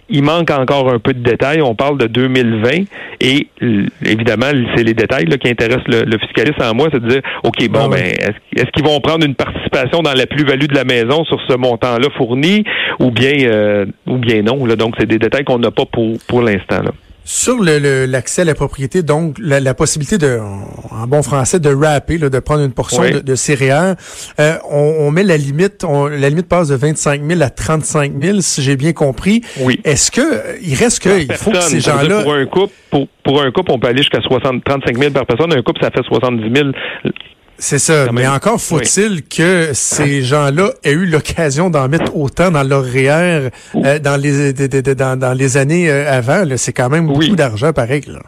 Il 0.08 0.22
manque 0.22 0.50
encore 0.50 0.92
un 0.92 0.98
peu 0.98 1.14
de 1.14 1.22
détails. 1.22 1.62
On 1.62 1.74
parle 1.74 1.98
de 1.98 2.06
2020 2.06 2.84
et 3.20 3.48
évidemment, 4.04 4.46
c'est 4.76 4.82
les 4.82 4.94
détails 4.94 5.26
qui 5.26 5.48
intéressent 5.48 5.86
le, 5.86 6.18
fiscaliste 6.18 6.60
en 6.62 6.74
moi, 6.74 6.88
c'est 6.92 7.02
de 7.02 7.08
dire, 7.08 7.22
OK, 7.44 7.68
bon, 7.68 7.80
ah 7.84 7.88
ben, 7.88 8.04
est-ce, 8.04 8.70
qu'ils 8.72 8.84
vont 8.84 9.00
prendre 9.00 9.24
une 9.24 9.34
participation 9.34 10.02
dans 10.02 10.14
la 10.14 10.26
plus-value 10.26 10.66
de 10.66 10.74
la 10.74 10.84
maison 10.84 11.24
sur 11.24 11.40
ce 11.48 11.56
montant-là 11.56 12.08
fourni 12.16 12.64
ou 12.98 13.10
bien 13.10 13.48
euh, 13.48 13.86
ou 14.06 14.18
bien 14.18 14.42
non? 14.42 14.64
Là. 14.66 14.76
Donc, 14.76 14.94
c'est 14.98 15.06
des 15.06 15.18
détails 15.18 15.44
qu'on 15.44 15.58
n'a 15.58 15.70
pas 15.70 15.86
pour, 15.86 16.18
pour 16.28 16.42
l'instant. 16.42 16.82
Là. 17.26 17.30
Sur 17.30 17.62
l'accès 17.62 18.42
à 18.42 18.44
la 18.44 18.54
propriété, 18.54 19.02
donc 19.02 19.36
la, 19.38 19.74
possibilité 19.74 20.18
de, 20.18 20.38
en 20.90 21.06
bon 21.06 21.22
français, 21.22 21.60
de 21.60 21.74
rapper, 21.74 22.18
de 22.18 22.38
prendre 22.38 22.62
une 22.64 22.72
portion 22.72 23.02
de, 23.02 23.20
de, 23.20 23.34
céréales, 23.34 23.96
euh, 24.40 24.56
on, 24.70 25.10
met 25.10 25.22
la 25.22 25.36
limite, 25.36 25.84
la 25.84 26.28
limite 26.28 26.48
passe 26.48 26.68
de 26.68 26.76
25 26.76 27.22
000 27.24 27.42
à 27.42 27.50
35 27.50 28.12
000, 28.20 28.40
si 28.40 28.62
j'ai 28.62 28.76
bien 28.76 28.92
compris. 28.92 29.42
Oui. 29.60 29.80
Est-ce 29.84 30.10
que 30.10 30.60
il 30.62 30.74
reste 30.74 31.02
que 31.02 31.20
il 31.20 31.32
faut 31.32 31.50
que 31.50 31.60
ces 31.60 31.80
gens-là 31.80 32.22
pour 32.22 32.34
un 32.34 32.46
couple, 32.46 32.72
pour, 32.90 33.08
pour 33.24 33.42
un 33.42 33.50
couple, 33.50 33.72
on 33.72 33.78
peut 33.78 33.88
aller 33.88 33.98
jusqu'à 33.98 34.20
60, 34.20 34.64
35 34.64 34.98
000 34.98 35.10
par 35.12 35.26
personne. 35.26 35.52
Un 35.52 35.62
couple, 35.62 35.80
ça 35.82 35.90
fait 35.90 36.02
70 36.02 36.54
000 36.54 36.70
c'est 37.58 37.78
ça. 37.78 38.12
Mais 38.12 38.26
encore 38.26 38.60
faut-il 38.60 39.22
que 39.22 39.70
ces 39.72 40.22
gens-là 40.22 40.70
aient 40.84 40.92
eu 40.92 41.06
l'occasion 41.06 41.70
d'en 41.70 41.88
mettre 41.88 42.16
autant 42.16 42.50
dans 42.50 42.62
leur 42.62 42.84
REER 42.84 43.50
euh, 43.76 43.98
dans 43.98 44.20
les 44.20 44.52
dans, 44.52 45.36
les 45.36 45.56
années 45.56 45.90
euh, 45.90 46.10
avant. 46.10 46.44
C'est 46.56 46.72
quand 46.72 46.88
même 46.88 47.06
beaucoup 47.06 47.36
d'argent 47.36 47.72
pareil. 47.72 48.02
Là. 48.06 48.20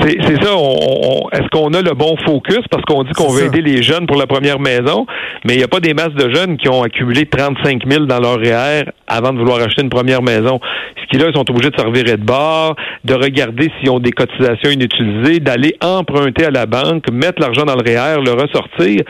C'est 0.00 0.42
ça. 0.42 0.54
On, 0.56 1.28
Est-ce 1.32 1.48
qu'on 1.48 1.72
a 1.72 1.80
le 1.80 1.92
bon 1.94 2.16
focus? 2.24 2.60
Parce 2.70 2.82
qu'on 2.84 3.02
dit 3.02 3.12
qu'on 3.12 3.30
veut 3.30 3.46
aider 3.46 3.62
les 3.62 3.82
jeunes 3.82 4.06
pour 4.06 4.16
la 4.16 4.26
première 4.26 4.60
maison, 4.60 5.06
mais 5.44 5.54
il 5.54 5.58
n'y 5.58 5.64
a 5.64 5.68
pas 5.68 5.80
des 5.80 5.94
masses 5.94 6.14
de 6.14 6.32
jeunes 6.34 6.56
qui 6.56 6.68
ont 6.68 6.82
accumulé 6.82 7.26
35 7.26 7.82
000 7.88 8.04
dans 8.04 8.20
leur 8.20 8.38
REER 8.38 8.84
avant 9.06 9.32
de 9.32 9.38
vouloir 9.38 9.58
acheter 9.60 9.82
une 9.82 9.88
première 9.88 10.22
maison. 10.22 10.60
Ce 11.00 11.06
qui 11.06 11.18
là, 11.18 11.28
ils 11.28 11.34
sont 11.34 11.50
obligés 11.50 11.70
de 11.70 11.78
se 11.78 11.84
revirer 11.84 12.16
de 12.16 12.24
bord, 12.24 12.76
de 13.04 13.14
regarder 13.14 13.70
s'ils 13.78 13.90
ont 13.90 14.00
des 14.00 14.12
cotisations 14.12 14.70
inutilisées, 14.70 15.40
d'aller 15.40 15.74
emprunter 15.82 16.44
à 16.44 16.50
la 16.50 16.66
banque, 16.66 17.10
mettre 17.10 17.40
l'argent 17.40 17.64
dans 17.64 17.74
le 17.74 17.82
REER, 17.82 18.20
le 18.22 18.32
ressortir. 18.32 19.02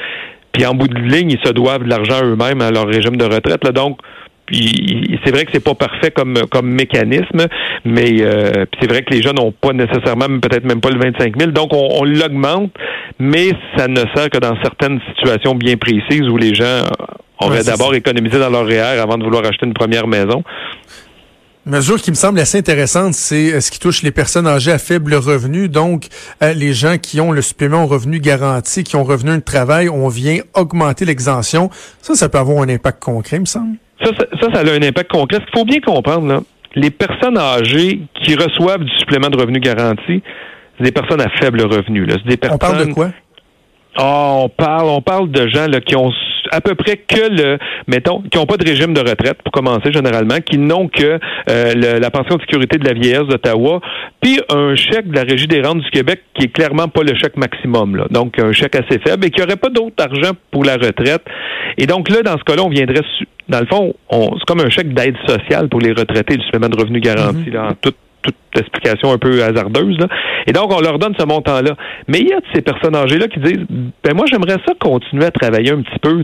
Puis 0.52 0.64
en 0.64 0.74
bout 0.74 0.88
de 0.88 0.98
ligne, 0.98 1.32
ils 1.32 1.46
se 1.46 1.52
doivent 1.52 1.82
de 1.82 1.90
l'argent 1.90 2.24
eux-mêmes 2.24 2.62
à 2.62 2.70
leur 2.70 2.86
régime 2.86 3.16
de 3.16 3.24
retraite. 3.24 3.62
Là. 3.64 3.72
Donc, 3.72 3.98
puis 4.46 5.18
c'est 5.24 5.32
vrai 5.32 5.44
que 5.44 5.50
c'est 5.52 5.64
pas 5.64 5.74
parfait 5.74 6.10
comme 6.10 6.34
comme 6.50 6.68
mécanisme, 6.70 7.46
mais 7.84 8.22
euh, 8.22 8.64
c'est 8.80 8.88
vrai 8.88 9.02
que 9.02 9.12
les 9.12 9.22
jeunes 9.22 9.36
n'ont 9.36 9.52
pas 9.52 9.72
nécessairement, 9.72 10.26
peut-être 10.40 10.64
même 10.64 10.80
pas 10.80 10.90
le 10.90 10.98
25 10.98 11.38
000. 11.38 11.50
Donc 11.50 11.70
on, 11.72 12.04
l'augmente, 12.04 12.72
mais 13.18 13.50
ça 13.76 13.88
ne 13.88 14.02
sert 14.14 14.30
que 14.30 14.38
dans 14.38 14.56
certaines 14.62 15.00
situations 15.08 15.54
bien 15.54 15.76
précises 15.76 16.28
où 16.28 16.36
les 16.36 16.54
gens 16.54 16.82
auraient 17.40 17.64
d'abord 17.64 17.94
économisé 17.94 18.38
dans 18.38 18.50
leur 18.50 18.66
REER 18.66 19.00
avant 19.00 19.18
de 19.18 19.24
vouloir 19.24 19.44
acheter 19.44 19.66
une 19.66 19.74
première 19.74 20.06
maison. 20.06 20.42
Une 21.66 21.72
mesure 21.72 22.00
qui 22.00 22.10
me 22.10 22.14
semble 22.14 22.38
assez 22.38 22.58
intéressante, 22.58 23.14
c'est 23.14 23.52
euh, 23.52 23.60
ce 23.60 23.72
qui 23.72 23.80
touche 23.80 24.04
les 24.04 24.12
personnes 24.12 24.46
âgées 24.46 24.70
à 24.70 24.78
faible 24.78 25.16
revenu. 25.16 25.68
Donc, 25.68 26.04
euh, 26.40 26.52
les 26.52 26.72
gens 26.72 26.96
qui 26.96 27.20
ont 27.20 27.32
le 27.32 27.42
supplément 27.42 27.82
au 27.82 27.86
revenu 27.88 28.20
garanti, 28.20 28.84
qui 28.84 28.94
ont 28.94 29.02
revenu 29.02 29.32
de 29.32 29.42
travail, 29.42 29.88
on 29.88 30.06
vient 30.06 30.38
augmenter 30.54 31.04
l'exemption. 31.04 31.68
Ça, 32.02 32.14
ça 32.14 32.28
peut 32.28 32.38
avoir 32.38 32.62
un 32.62 32.68
impact 32.68 33.02
concret, 33.02 33.40
me 33.40 33.46
semble. 33.46 33.78
Ça, 34.00 34.12
ça, 34.16 34.26
ça, 34.40 34.60
a 34.60 34.62
un 34.62 34.82
impact 34.82 35.10
concret. 35.10 35.38
Ce 35.40 35.44
qu'il 35.46 35.58
faut 35.58 35.64
bien 35.64 35.80
comprendre, 35.80 36.28
là, 36.28 36.40
les 36.76 36.90
personnes 36.90 37.36
âgées 37.36 38.02
qui 38.22 38.36
reçoivent 38.36 38.84
du 38.84 38.98
supplément 38.98 39.28
de 39.28 39.36
revenu 39.36 39.58
garanti, 39.58 40.22
c'est 40.78 40.84
des 40.84 40.92
personnes 40.92 41.20
à 41.20 41.30
faible 41.40 41.62
revenu. 41.62 42.06
Là. 42.06 42.14
Des 42.24 42.36
personnes... 42.36 42.54
On 42.54 42.58
parle 42.58 42.86
de 42.86 42.92
quoi? 42.92 43.10
Oh, 43.98 44.42
on 44.44 44.48
parle, 44.50 44.88
on 44.88 45.02
parle 45.02 45.32
de 45.32 45.48
gens 45.48 45.66
là, 45.66 45.80
qui 45.80 45.96
ont 45.96 46.12
à 46.56 46.60
peu 46.60 46.74
près 46.74 46.96
que 46.96 47.28
le, 47.30 47.58
mettons, 47.86 48.22
qui 48.22 48.38
n'ont 48.38 48.46
pas 48.46 48.56
de 48.56 48.64
régime 48.64 48.94
de 48.94 49.00
retraite 49.00 49.42
pour 49.42 49.52
commencer 49.52 49.92
généralement, 49.92 50.40
qui 50.40 50.58
n'ont 50.58 50.88
que 50.88 51.18
euh, 51.50 51.98
la 52.00 52.10
pension 52.10 52.36
de 52.36 52.40
sécurité 52.40 52.78
de 52.78 52.86
la 52.86 52.94
vieillesse 52.94 53.26
d'Ottawa, 53.28 53.80
puis 54.20 54.40
un 54.48 54.74
chèque 54.74 55.08
de 55.08 55.14
la 55.14 55.22
Régie 55.22 55.46
des 55.46 55.60
rentes 55.60 55.80
du 55.80 55.90
Québec 55.90 56.22
qui 56.34 56.46
est 56.46 56.48
clairement 56.48 56.88
pas 56.88 57.02
le 57.02 57.14
chèque 57.14 57.36
maximum, 57.36 57.96
là. 57.96 58.06
donc 58.10 58.38
un 58.38 58.52
chèque 58.52 58.74
assez 58.76 58.98
faible 58.98 59.26
et 59.26 59.30
qui 59.30 59.42
aurait 59.42 59.56
pas 59.56 59.68
d'autre 59.68 59.96
argent 59.98 60.32
pour 60.50 60.64
la 60.64 60.74
retraite. 60.74 61.22
Et 61.78 61.86
donc 61.86 62.08
là, 62.08 62.22
dans 62.22 62.38
ce 62.38 62.44
cas-là, 62.44 62.62
on 62.64 62.70
viendrait, 62.70 63.02
dans 63.48 63.60
le 63.60 63.66
fond, 63.66 63.94
c'est 64.10 64.44
comme 64.46 64.60
un 64.60 64.70
chèque 64.70 64.94
d'aide 64.94 65.16
sociale 65.26 65.68
pour 65.68 65.80
les 65.80 65.92
retraités 65.92 66.36
du 66.36 66.44
supplément 66.44 66.68
de 66.68 66.80
revenus 66.80 67.02
garanti, 67.02 67.50
mm-hmm. 67.50 67.52
là, 67.52 67.68
en 67.70 67.74
toute 67.74 67.96
toute 68.22 68.34
explication 68.58 69.12
un 69.12 69.18
peu 69.18 69.42
hasardeuse. 69.42 69.98
Et 70.46 70.52
donc, 70.52 70.72
on 70.72 70.80
leur 70.80 70.98
donne 70.98 71.14
ce 71.18 71.24
montant-là. 71.24 71.72
Mais 72.08 72.18
il 72.20 72.28
y 72.28 72.32
a 72.32 72.40
de 72.40 72.46
ces 72.54 72.62
personnes 72.62 72.96
âgées-là 72.96 73.28
qui 73.28 73.40
disent 73.40 73.66
ben 74.02 74.14
moi, 74.14 74.26
j'aimerais 74.30 74.58
ça 74.66 74.74
continuer 74.78 75.26
à 75.26 75.30
travailler 75.30 75.72
un 75.72 75.82
petit 75.82 75.98
peu. 76.00 76.22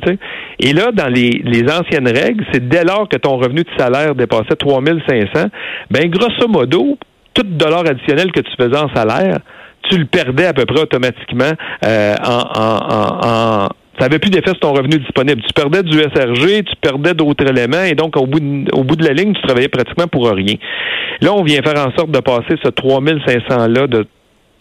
Et 0.58 0.72
là, 0.72 0.90
dans 0.92 1.08
les, 1.08 1.64
anciennes 1.70 2.08
règles, 2.08 2.44
c'est 2.52 2.66
dès 2.68 2.84
lors 2.84 3.08
que 3.08 3.16
ton 3.16 3.36
revenu 3.36 3.62
de 3.62 3.70
salaire 3.78 4.14
dépassait 4.14 4.56
3500, 4.58 5.48
ben 5.90 6.10
grosso 6.10 6.48
modo, 6.48 6.98
tout 7.34 7.42
dollar 7.44 7.80
additionnel 7.80 8.32
que 8.32 8.40
tu 8.40 8.50
faisais 8.56 8.78
en 8.78 8.92
salaire, 8.94 9.38
tu 9.88 9.98
le 9.98 10.06
perdais 10.06 10.46
à 10.46 10.52
peu 10.52 10.64
près 10.64 10.82
automatiquement 10.82 11.52
euh, 11.84 12.14
en 12.24 13.68
ça 13.98 14.06
n'avait 14.06 14.18
plus 14.18 14.30
d'effet 14.30 14.50
sur 14.50 14.60
ton 14.60 14.72
revenu 14.72 14.98
disponible. 14.98 15.42
Tu 15.42 15.52
perdais 15.52 15.82
du 15.82 15.98
SRG, 15.98 16.64
tu 16.64 16.76
perdais 16.80 17.14
d'autres 17.14 17.46
éléments, 17.46 17.84
et 17.84 17.94
donc 17.94 18.16
au 18.16 18.26
bout, 18.26 18.40
de, 18.40 18.74
au 18.74 18.84
bout 18.84 18.96
de 18.96 19.04
la 19.04 19.12
ligne, 19.12 19.32
tu 19.34 19.42
travaillais 19.42 19.68
pratiquement 19.68 20.06
pour 20.06 20.28
rien. 20.30 20.56
Là, 21.20 21.32
on 21.34 21.42
vient 21.42 21.60
faire 21.62 21.78
en 21.86 21.92
sorte 21.96 22.10
de 22.10 22.20
passer 22.20 22.56
ce 22.62 22.68
3500-là 22.68 23.86
de 23.86 24.06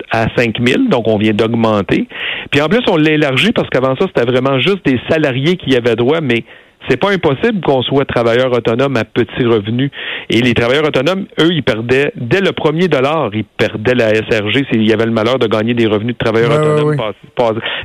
à 0.09 0.27
5 0.35 0.57
000, 0.65 0.83
donc 0.89 1.07
on 1.07 1.17
vient 1.17 1.33
d'augmenter. 1.33 2.07
Puis 2.50 2.61
en 2.61 2.67
plus, 2.67 2.81
on 2.89 2.97
l'a 2.97 3.11
élargi 3.11 3.51
parce 3.51 3.69
qu'avant 3.69 3.95
ça, 3.95 4.07
c'était 4.07 4.29
vraiment 4.29 4.59
juste 4.59 4.83
des 4.85 5.00
salariés 5.09 5.57
qui 5.57 5.75
avaient 5.75 5.95
droit, 5.95 6.21
mais 6.21 6.43
c'est 6.89 6.97
pas 6.97 7.11
impossible 7.11 7.61
qu'on 7.61 7.81
soit 7.83 8.05
travailleur 8.05 8.51
autonome 8.51 8.97
à 8.97 9.03
petit 9.03 9.45
revenu. 9.45 9.91
Et 10.29 10.41
les 10.41 10.53
travailleurs 10.53 10.85
autonomes, 10.85 11.25
eux, 11.39 11.51
ils 11.51 11.63
perdaient, 11.63 12.11
dès 12.15 12.41
le 12.41 12.51
premier 12.51 12.88
dollar, 12.88 13.29
ils 13.33 13.43
perdaient 13.43 13.93
la 13.93 14.09
SRG 14.15 14.65
s'il 14.71 14.88
y 14.88 14.93
avait 14.93 15.05
le 15.05 15.11
malheur 15.11 15.38
de 15.39 15.47
gagner 15.47 15.73
des 15.73 15.85
revenus 15.85 16.15
de 16.17 16.23
travailleurs 16.23 16.51
autonomes. 16.51 16.97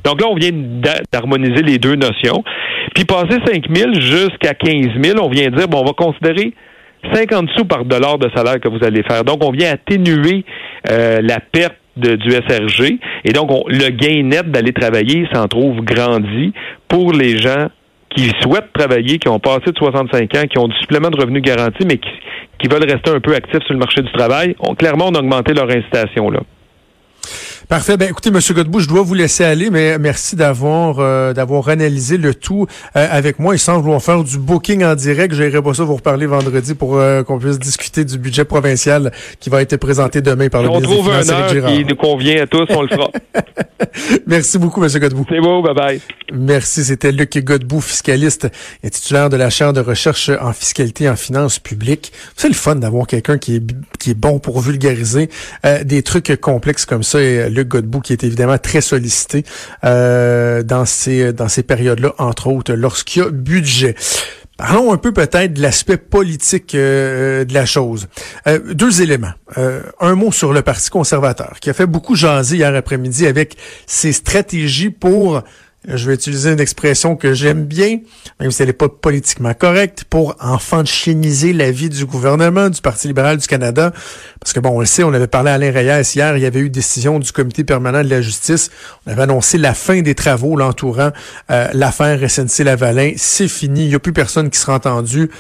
Donc 0.04 0.20
là, 0.20 0.26
on 0.28 0.34
vient 0.34 0.52
d'harmoniser 1.12 1.62
les 1.62 1.78
deux 1.78 1.94
notions. 1.94 2.42
Puis 2.94 3.04
passer 3.04 3.38
5 3.46 3.64
000 3.68 3.94
jusqu'à 3.94 4.54
15 4.54 5.00
000, 5.02 5.18
on 5.22 5.28
vient 5.28 5.50
dire, 5.50 5.68
bon, 5.68 5.80
on 5.80 5.84
va 5.84 5.92
considérer 5.92 6.54
50 7.12 7.50
sous 7.56 7.64
par 7.64 7.84
dollar 7.84 8.18
de 8.18 8.28
salaire 8.34 8.60
que 8.60 8.68
vous 8.68 8.84
allez 8.84 9.02
faire. 9.02 9.24
Donc, 9.24 9.44
on 9.44 9.50
vient 9.50 9.72
atténuer 9.72 10.44
euh, 10.90 11.20
la 11.22 11.40
perte 11.40 11.76
du 11.96 12.30
SRG. 12.30 12.98
Et 13.24 13.32
donc, 13.32 13.50
le 13.68 13.90
gain 13.90 14.22
net 14.22 14.50
d'aller 14.50 14.72
travailler 14.72 15.26
s'en 15.32 15.46
trouve 15.48 15.80
grandi 15.82 16.52
pour 16.88 17.12
les 17.12 17.38
gens 17.38 17.68
qui 18.16 18.30
souhaitent 18.40 18.72
travailler, 18.72 19.18
qui 19.18 19.28
ont 19.28 19.38
passé 19.38 19.66
de 19.66 19.76
65 19.76 20.34
ans, 20.34 20.42
qui 20.50 20.58
ont 20.58 20.68
du 20.68 20.76
supplément 20.78 21.10
de 21.10 21.20
revenus 21.20 21.42
garanti, 21.42 21.86
mais 21.86 21.98
qui, 21.98 22.68
veulent 22.68 22.90
rester 22.90 23.10
un 23.10 23.20
peu 23.20 23.34
actifs 23.34 23.62
sur 23.64 23.74
le 23.74 23.78
marché 23.78 24.00
du 24.02 24.10
travail, 24.12 24.56
ont, 24.58 24.74
clairement, 24.74 25.08
augmenté 25.08 25.52
leur 25.52 25.70
incitation. 25.70 26.30
Là. 26.30 26.40
Parfait. 27.68 27.96
Ben, 27.96 28.08
écoutez, 28.08 28.30
Monsieur 28.30 28.54
Godbout, 28.54 28.78
je 28.78 28.88
dois 28.88 29.02
vous 29.02 29.14
laisser 29.14 29.42
aller, 29.42 29.70
mais 29.70 29.98
merci 29.98 30.36
d'avoir 30.36 31.00
euh, 31.00 31.32
d'avoir 31.32 31.68
analysé 31.68 32.16
le 32.16 32.32
tout 32.32 32.68
euh, 32.94 33.08
avec 33.10 33.40
moi. 33.40 33.56
Il 33.56 33.58
semble 33.58 33.84
vont 33.84 33.98
faire 33.98 34.22
du 34.22 34.38
booking 34.38 34.84
en 34.84 34.94
direct. 34.94 35.34
J'irai 35.34 35.60
pas 35.60 35.74
ça 35.74 35.82
vous 35.82 35.96
reparler 35.96 36.26
vendredi 36.26 36.76
pour 36.76 36.96
euh, 36.96 37.24
qu'on 37.24 37.40
puisse 37.40 37.58
discuter 37.58 38.04
du 38.04 38.18
budget 38.18 38.44
provincial 38.44 39.10
qui 39.40 39.50
va 39.50 39.62
être 39.62 39.76
présenté 39.78 40.20
demain 40.20 40.48
par 40.48 40.62
le 40.62 40.68
ministre 40.68 40.90
On 40.90 40.94
trouve 40.94 41.10
un 41.10 41.28
heure 41.28 41.66
qui 41.72 41.84
nous 41.84 41.96
convient 41.96 42.40
à 42.40 42.46
tous, 42.46 42.66
on 42.70 42.82
le 42.82 42.88
fera. 42.88 43.10
merci 44.28 44.58
beaucoup, 44.58 44.80
Monsieur 44.80 45.00
Godbout. 45.00 45.26
C'est 45.28 45.40
beau, 45.40 45.60
bye 45.60 45.74
bye. 45.74 46.00
Merci. 46.32 46.84
C'était 46.84 47.10
Luc 47.10 47.36
Godbout, 47.36 47.80
fiscaliste 47.80 48.46
et 48.84 48.90
titulaire 48.90 49.28
de 49.28 49.36
la 49.36 49.50
chaire 49.50 49.72
de 49.72 49.80
recherche 49.80 50.30
en 50.40 50.52
fiscalité 50.52 51.04
et 51.04 51.08
en 51.08 51.16
finances 51.16 51.58
publiques. 51.58 52.12
C'est 52.36 52.48
le 52.48 52.54
fun 52.54 52.76
d'avoir 52.76 53.08
quelqu'un 53.08 53.38
qui 53.38 53.56
est 53.56 53.62
qui 53.98 54.12
est 54.12 54.14
bon 54.14 54.38
pour 54.38 54.60
vulgariser 54.60 55.30
des 55.84 56.02
trucs 56.04 56.36
complexes 56.40 56.86
comme 56.86 57.02
ça. 57.02 57.20
Et, 57.20 57.55
Luc 57.56 57.68
Godbout, 57.68 58.00
qui 58.00 58.12
est 58.12 58.24
évidemment 58.24 58.58
très 58.58 58.80
sollicité 58.80 59.44
euh, 59.84 60.62
dans 60.62 60.84
ces, 60.84 61.32
dans 61.32 61.48
ces 61.48 61.62
périodes-là, 61.62 62.14
entre 62.18 62.48
autres, 62.48 62.72
lorsqu'il 62.74 63.22
y 63.22 63.24
a 63.24 63.30
budget. 63.30 63.94
Parlons 64.56 64.92
un 64.92 64.96
peu 64.96 65.12
peut-être 65.12 65.52
de 65.52 65.60
l'aspect 65.60 65.98
politique 65.98 66.74
euh, 66.74 67.44
de 67.44 67.52
la 67.52 67.66
chose. 67.66 68.08
Euh, 68.46 68.72
deux 68.72 69.02
éléments. 69.02 69.32
un 69.56 70.14
mot 70.14 70.32
sur 70.32 70.52
le 70.52 70.62
Parti 70.62 70.88
conservateur, 70.88 71.56
qui 71.60 71.68
a 71.68 71.74
fait 71.74 71.86
beaucoup 71.86 72.14
jaser 72.14 72.56
hier 72.56 72.74
après-midi 72.74 73.26
avec 73.26 73.56
ses 73.86 74.12
stratégies 74.12 74.90
pour 74.90 75.42
je 75.86 76.06
vais 76.06 76.14
utiliser 76.14 76.52
une 76.52 76.60
expression 76.60 77.16
que 77.16 77.32
j'aime 77.32 77.64
bien, 77.64 77.98
même 78.40 78.50
si 78.50 78.62
elle 78.62 78.68
n'est 78.68 78.74
pas 78.74 78.88
politiquement 78.88 79.54
correcte, 79.54 80.04
pour 80.04 80.36
enfantieniser 80.40 81.52
la 81.52 81.70
vie 81.70 81.88
du 81.88 82.06
gouvernement, 82.06 82.68
du 82.70 82.80
Parti 82.80 83.08
libéral 83.08 83.36
du 83.38 83.46
Canada. 83.46 83.92
Parce 84.40 84.52
que 84.52 84.60
bon, 84.60 84.70
on 84.70 84.80
le 84.80 84.86
sait, 84.86 85.04
on 85.04 85.12
avait 85.12 85.26
parlé 85.26 85.50
à 85.50 85.54
Alain 85.54 85.70
Reyes 85.70 86.02
hier, 86.14 86.36
il 86.36 86.42
y 86.42 86.46
avait 86.46 86.60
eu 86.60 86.70
décision 86.70 87.18
du 87.18 87.30
comité 87.32 87.64
permanent 87.64 88.02
de 88.02 88.08
la 88.08 88.20
justice. 88.20 88.70
On 89.06 89.12
avait 89.12 89.22
annoncé 89.22 89.58
la 89.58 89.74
fin 89.74 90.02
des 90.02 90.14
travaux 90.14 90.56
l'entourant 90.56 91.10
euh, 91.50 91.68
l'affaire 91.72 92.18
SNC-Lavalin. 92.18 93.12
C'est 93.16 93.48
fini, 93.48 93.84
il 93.84 93.88
n'y 93.88 93.94
a 93.94 94.00
plus 94.00 94.12
personne 94.12 94.50
qui 94.50 94.58
sera 94.58 94.74
entendu 94.74 95.30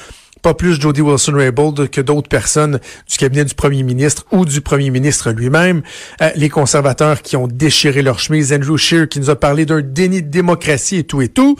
pas 0.46 0.54
plus 0.54 0.80
Jody 0.80 1.00
Wilson-Raybould 1.00 1.90
que 1.90 2.00
d'autres 2.00 2.28
personnes 2.28 2.78
du 3.10 3.16
cabinet 3.16 3.44
du 3.44 3.56
premier 3.56 3.82
ministre 3.82 4.26
ou 4.30 4.44
du 4.44 4.60
premier 4.60 4.90
ministre 4.90 5.32
lui-même. 5.32 5.82
Euh, 6.22 6.30
les 6.36 6.48
conservateurs 6.48 7.20
qui 7.22 7.36
ont 7.36 7.48
déchiré 7.48 8.00
leur 8.00 8.20
chemise, 8.20 8.52
Andrew 8.52 8.76
Scheer 8.76 9.08
qui 9.08 9.18
nous 9.18 9.28
a 9.28 9.34
parlé 9.34 9.66
d'un 9.66 9.80
déni 9.80 10.22
de 10.22 10.28
démocratie 10.28 10.98
et 10.98 11.02
tout 11.02 11.20
et 11.20 11.26
tout. 11.26 11.56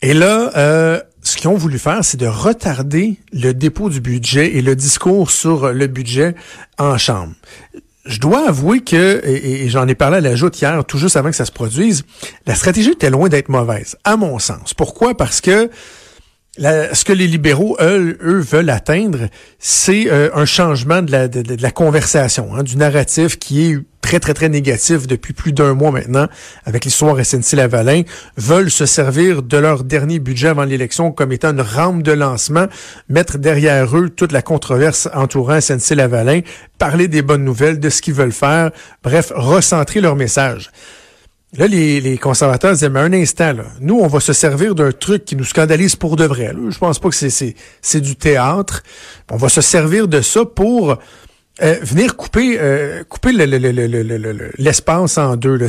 Et 0.00 0.12
là, 0.12 0.50
euh, 0.56 1.00
ce 1.22 1.36
qu'ils 1.36 1.50
ont 1.50 1.54
voulu 1.54 1.78
faire, 1.78 2.04
c'est 2.04 2.16
de 2.16 2.26
retarder 2.26 3.18
le 3.32 3.52
dépôt 3.52 3.90
du 3.90 4.00
budget 4.00 4.56
et 4.56 4.60
le 4.60 4.74
discours 4.74 5.30
sur 5.30 5.72
le 5.72 5.86
budget 5.86 6.34
en 6.78 6.98
Chambre. 6.98 7.34
Je 8.06 8.18
dois 8.18 8.48
avouer 8.48 8.80
que, 8.80 9.22
et, 9.24 9.68
j'en 9.68 9.86
ai 9.86 9.94
parlé 9.94 10.16
à 10.16 10.20
la 10.20 10.34
joute 10.34 10.60
hier, 10.60 10.84
tout 10.84 10.98
juste 10.98 11.16
avant 11.16 11.30
que 11.30 11.36
ça 11.36 11.44
se 11.44 11.52
produise, 11.52 12.02
la 12.44 12.56
stratégie 12.56 12.90
était 12.90 13.10
loin 13.10 13.28
d'être 13.28 13.50
mauvaise, 13.50 13.96
à 14.02 14.16
mon 14.16 14.40
sens. 14.40 14.74
Pourquoi? 14.74 15.16
Parce 15.16 15.40
que 15.40 15.70
ce 16.58 17.04
que 17.04 17.12
les 17.12 17.26
libéraux, 17.26 17.76
eux, 17.80 18.18
eux 18.22 18.40
veulent 18.40 18.70
atteindre, 18.70 19.28
c'est 19.58 20.10
euh, 20.10 20.30
un 20.34 20.44
changement 20.44 21.02
de 21.02 21.10
la, 21.10 21.28
de, 21.28 21.62
la 21.62 21.70
conversation, 21.70 22.54
hein, 22.54 22.62
du 22.62 22.76
narratif 22.76 23.38
qui 23.38 23.64
est 23.64 23.78
très, 24.02 24.20
très, 24.20 24.34
très 24.34 24.48
négatif 24.50 25.06
depuis 25.06 25.32
plus 25.32 25.52
d'un 25.52 25.72
mois 25.72 25.92
maintenant 25.92 26.26
avec 26.66 26.84
l'histoire 26.84 27.16
SNC-Lavalin, 27.18 28.02
veulent 28.36 28.70
se 28.70 28.84
servir 28.84 29.42
de 29.42 29.56
leur 29.56 29.84
dernier 29.84 30.18
budget 30.18 30.48
avant 30.48 30.64
l'élection 30.64 31.12
comme 31.12 31.32
étant 31.32 31.52
une 31.52 31.62
rampe 31.62 32.02
de 32.02 32.12
lancement, 32.12 32.66
mettre 33.08 33.38
derrière 33.38 33.96
eux 33.96 34.10
toute 34.10 34.32
la 34.32 34.42
controverse 34.42 35.08
entourant 35.14 35.58
SNC-Lavalin, 35.58 36.42
parler 36.76 37.08
des 37.08 37.22
bonnes 37.22 37.44
nouvelles, 37.44 37.80
de 37.80 37.88
ce 37.88 38.02
qu'ils 38.02 38.14
veulent 38.14 38.32
faire, 38.32 38.72
bref, 39.02 39.32
recentrer 39.34 40.02
leur 40.02 40.16
message. 40.16 40.70
Là, 41.58 41.66
les, 41.66 42.16
conservateurs 42.16 42.72
disaient, 42.72 42.88
mais 42.88 43.00
un 43.00 43.12
instant, 43.12 43.52
là, 43.52 43.64
nous, 43.80 43.98
on 43.98 44.06
va 44.06 44.20
se 44.20 44.32
servir 44.32 44.74
d'un 44.74 44.90
truc 44.90 45.26
qui 45.26 45.36
nous 45.36 45.44
scandalise 45.44 45.96
pour 45.96 46.16
de 46.16 46.24
vrai. 46.24 46.54
Je 46.70 46.78
pense 46.78 46.98
pas 46.98 47.10
que 47.10 47.14
c'est, 47.14 48.00
du 48.00 48.16
théâtre. 48.16 48.82
On 49.30 49.36
va 49.36 49.50
se 49.50 49.60
servir 49.60 50.08
de 50.08 50.22
ça 50.22 50.46
pour 50.46 50.92
euh, 51.62 51.76
venir 51.82 52.16
couper, 52.16 52.56
euh, 52.58 53.04
couper 53.04 53.32
l'espace 54.56 55.18
en 55.18 55.36
deux. 55.36 55.56
Là. 55.56 55.66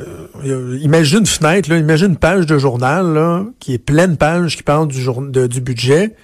Euh, 0.00 0.78
imagine 0.80 1.20
une 1.20 1.26
fenêtre, 1.26 1.68
là, 1.68 1.78
imagine 1.78 2.10
une 2.10 2.16
page 2.16 2.46
de 2.46 2.56
journal 2.56 3.46
qui 3.58 3.74
est 3.74 3.78
pleine 3.78 4.16
page 4.16 4.56
qui 4.56 4.62
parle 4.62 4.86
du, 4.86 5.00
jour, 5.00 5.20
du 5.20 5.60
budget 5.60 6.14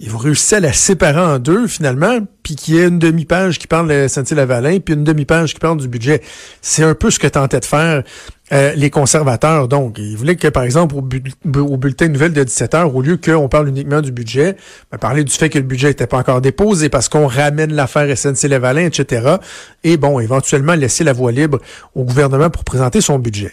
ils 0.00 0.10
vont 0.10 0.18
réussir 0.18 0.58
à 0.58 0.60
la 0.60 0.72
séparer 0.72 1.20
en 1.20 1.38
deux 1.40 1.66
finalement, 1.66 2.20
puis 2.44 2.54
qu'il 2.54 2.76
y 2.76 2.78
ait 2.78 2.86
une 2.86 3.00
demi-page 3.00 3.58
qui 3.58 3.66
parle 3.66 3.88
de 3.88 4.06
Saint-Lavalin, 4.06 4.78
puis 4.78 4.94
une 4.94 5.02
demi-page 5.02 5.54
qui 5.54 5.60
parle 5.60 5.78
du 5.78 5.88
budget. 5.88 6.22
C'est 6.62 6.84
un 6.84 6.94
peu 6.94 7.10
ce 7.10 7.18
que 7.18 7.26
tentaient 7.26 7.58
de 7.58 7.64
faire 7.64 8.04
euh, 8.52 8.72
les 8.76 8.90
conservateurs. 8.90 9.66
Donc, 9.66 9.98
ils 9.98 10.16
voulaient 10.16 10.36
que, 10.36 10.46
par 10.46 10.62
exemple, 10.62 10.94
au, 10.94 11.02
bulletin 11.02 12.06
de 12.06 12.12
nouvelles 12.12 12.32
de 12.32 12.44
17 12.44 12.74
heures, 12.74 12.94
au 12.94 13.02
lieu 13.02 13.16
qu'on 13.16 13.48
parle 13.48 13.68
uniquement 13.68 14.00
du 14.00 14.12
budget, 14.12 14.56
ben, 14.92 14.98
parler 14.98 15.24
du 15.24 15.32
fait 15.32 15.48
que 15.48 15.58
le 15.58 15.64
budget 15.64 15.88
n'était 15.88 16.06
pas 16.06 16.18
encore 16.18 16.40
déposé 16.40 16.88
parce 16.88 17.08
qu'on 17.08 17.26
ramène 17.26 17.74
l'affaire 17.74 18.06
SNC-Lavalin, 18.06 18.86
etc. 18.86 19.36
Et 19.82 19.96
bon, 19.96 20.20
éventuellement 20.20 20.74
laisser 20.74 21.02
la 21.02 21.12
voie 21.12 21.32
libre 21.32 21.58
au 21.96 22.04
gouvernement 22.04 22.50
pour 22.50 22.62
présenter 22.62 23.00
son 23.00 23.18
budget. 23.18 23.52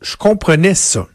Je 0.00 0.16
comprenais 0.16 0.74
ça. 0.74 1.06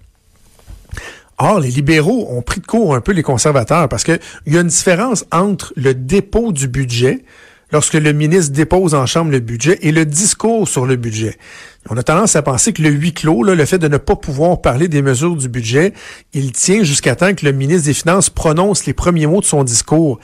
Or, 1.40 1.60
les 1.60 1.70
libéraux 1.70 2.28
ont 2.32 2.42
pris 2.42 2.62
de 2.62 2.66
court 2.66 2.96
un 2.96 3.02
peu 3.02 3.12
les 3.12 3.22
conservateurs 3.22 3.88
parce 3.90 4.04
qu'il 4.04 4.20
y 4.48 4.58
a 4.58 4.62
une 4.62 4.68
différence 4.68 5.26
entre 5.32 5.72
le 5.76 5.94
dépôt 5.94 6.52
du 6.52 6.68
budget, 6.68 7.24
lorsque 7.72 7.94
le 7.94 8.12
ministre 8.12 8.54
dépose 8.54 8.96
en 8.96 9.06
Chambre 9.06 9.32
le 9.32 9.40
budget, 9.40 9.78
et 9.82 9.92
le 9.92 10.06
discours 10.06 10.68
sur 10.68 10.86
le 10.86 10.96
budget. 10.96 11.38
On 11.90 11.98
a 11.98 12.04
tendance 12.04 12.36
à 12.36 12.42
penser 12.42 12.74
que 12.74 12.82
le 12.82 12.90
huis 12.90 13.14
clos, 13.14 13.44
le 13.44 13.66
fait 13.66 13.78
de 13.78 13.88
ne 13.88 13.98
pas 13.98 14.16
pouvoir 14.16 14.62
parler 14.62 14.88
des 14.88 15.02
mesures 15.02 15.36
du 15.36 15.48
budget, 15.48 15.94
il 16.34 16.52
tient 16.54 16.84
jusqu'à 16.84 17.16
temps 17.16 17.34
que 17.34 17.46
le 17.46 17.52
ministre 17.52 17.86
des 17.86 17.94
Finances 17.94 18.30
prononce 18.30 18.86
les 18.86 18.94
premiers 18.94 19.28
mots 19.28 19.42
de 19.42 19.46
son 19.46 19.64
discours. 19.64 20.20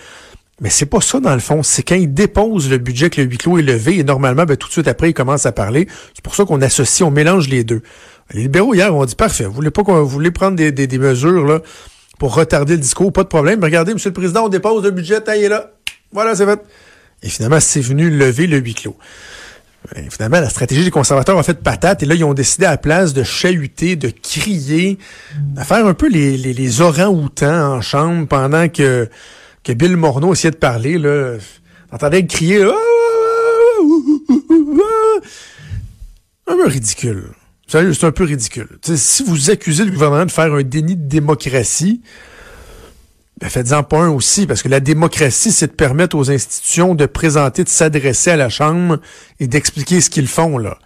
Mais 0.62 0.70
c'est 0.70 0.86
pas 0.86 1.01
ça 1.01 1.20
dans 1.20 1.34
le 1.34 1.39
fond. 1.39 1.63
C'est 1.63 1.84
quand 1.84 1.96
il 1.96 2.13
dépose 2.13 2.70
le 2.70 2.77
budget 2.77 3.10
que 3.10 3.22
le 3.22 3.27
huis 3.27 3.38
clos 3.38 3.58
est 3.58 3.63
levé 3.63 3.98
et 3.98 4.03
normalement, 4.03 4.46
ben, 4.46 4.55
tout 4.55 4.67
de 4.67 4.74
suite 4.74 4.88
après, 4.88 5.10
il 5.10 5.13
commence 5.13 5.46
à 5.46 5.51
parler. 5.51 5.88
C'est 6.13 6.24
pour 6.24 6.36
ça 6.36 6.46
qu'on 6.46 6.62
associe, 6.62 7.08
on 7.08 7.12
mélange 7.12 7.50
les 7.50 7.63
deux. 7.63 7.82
Les 8.32 8.44
libéraux, 8.44 8.74
hier, 8.74 8.96
ont 8.96 9.06
dit, 9.06 9.15
parfait, 9.15 9.46
vous 9.46 9.51
voulez 9.51 9.72
pas 9.72 9.84
qu'on 9.84 10.03
voulez 10.03 10.32
prendre 10.32 10.56
des, 10.56 10.72
des, 10.72 10.98
mesures 10.98 11.46
là, 11.46 11.60
pour 12.20 12.36
retarder 12.36 12.74
le 12.74 12.80
discours, 12.80 13.12
pas 13.12 13.24
de 13.24 13.27
problème. 13.27 13.63
regardez, 13.63 13.94
Monsieur 13.94 14.10
le 14.10 14.13
Président, 14.13 14.46
on 14.46 14.50
dépose 14.50 14.84
le 14.84 14.92
budget, 14.92 15.22
taillez 15.22 15.50
là. 15.50 15.72
Voilà, 16.12 16.36
c'est 16.36 16.46
fait. 16.46 16.62
Et 17.22 17.30
finalement, 17.30 17.60
c'est 17.60 17.82
venu 17.82 18.10
lever 18.10 18.48
le 18.48 18.58
huis 18.58 18.74
clos. 18.74 18.98
Ben, 19.94 20.10
finalement, 20.10 20.39
la 20.39 20.50
stratégie 20.50 20.86
des 20.86 20.92
conservateurs 20.92 21.38
a 21.38 21.44
fait 21.44 21.62
patate 21.62 22.03
et 22.03 22.06
là, 22.06 22.15
ils 22.15 22.24
ont 22.24 22.34
décidé 22.34 22.65
à 22.65 22.72
la 22.72 22.77
place 22.77 23.13
de 23.13 23.24
chahuter, 23.24 23.98
de 23.98 24.10
crier, 24.10 24.98
de 25.38 25.62
faire 25.62 25.86
un 25.86 25.94
peu 25.94 26.08
les, 26.08 26.38
les, 26.38 26.53
les 26.53 26.82
orangs-outans 26.82 27.75
en 27.75 27.82
chambre 27.82 28.27
pendant 28.27 28.70
que, 28.70 29.10
que 29.63 29.74
Bill 29.74 29.98
Morneau 29.98 30.34
essayait 30.34 30.51
de 30.51 30.58
parler. 30.58 30.98
Là, 30.98 31.38
entendait 31.92 32.25
crier. 32.25 32.63
Ah, 32.63 32.74
un 36.48 36.56
peu 36.56 36.68
ridicule. 36.68 37.32
C'est 37.74 38.03
un 38.03 38.12
peu 38.12 38.25
ridicule. 38.25 38.68
si 38.84 39.24
vous 39.24 39.50
accusez 39.50 39.84
le 39.84 39.92
gouvernement 39.92 40.25
de 40.25 40.32
faire 40.32 40.53
un 40.53 40.62
déni 40.62 40.96
de 40.96 41.08
démocratie, 41.08 42.01
ben 43.42 43.50
faites-en 43.50 43.82
pas 43.82 43.98
un 43.98 44.10
aussi, 44.10 44.46
parce 44.46 44.62
que 44.62 44.70
la 44.70 44.80
démocratie, 44.80 45.51
c'est 45.51 45.68
de 45.68 45.72
permettre 45.72 46.15
aux 46.15 46.30
institutions 46.30 46.94
de 46.94 47.08
présenter, 47.08 47.63
de 47.63 47.70
s'adresser 47.70 48.30
à 48.30 48.36
la 48.36 48.50
Chambre 48.50 49.00
et 49.39 49.48
d'expliquer 49.48 50.01
ce 50.01 50.12
qu'ils 50.12 50.27
font, 50.27 50.60
là. 50.60 50.77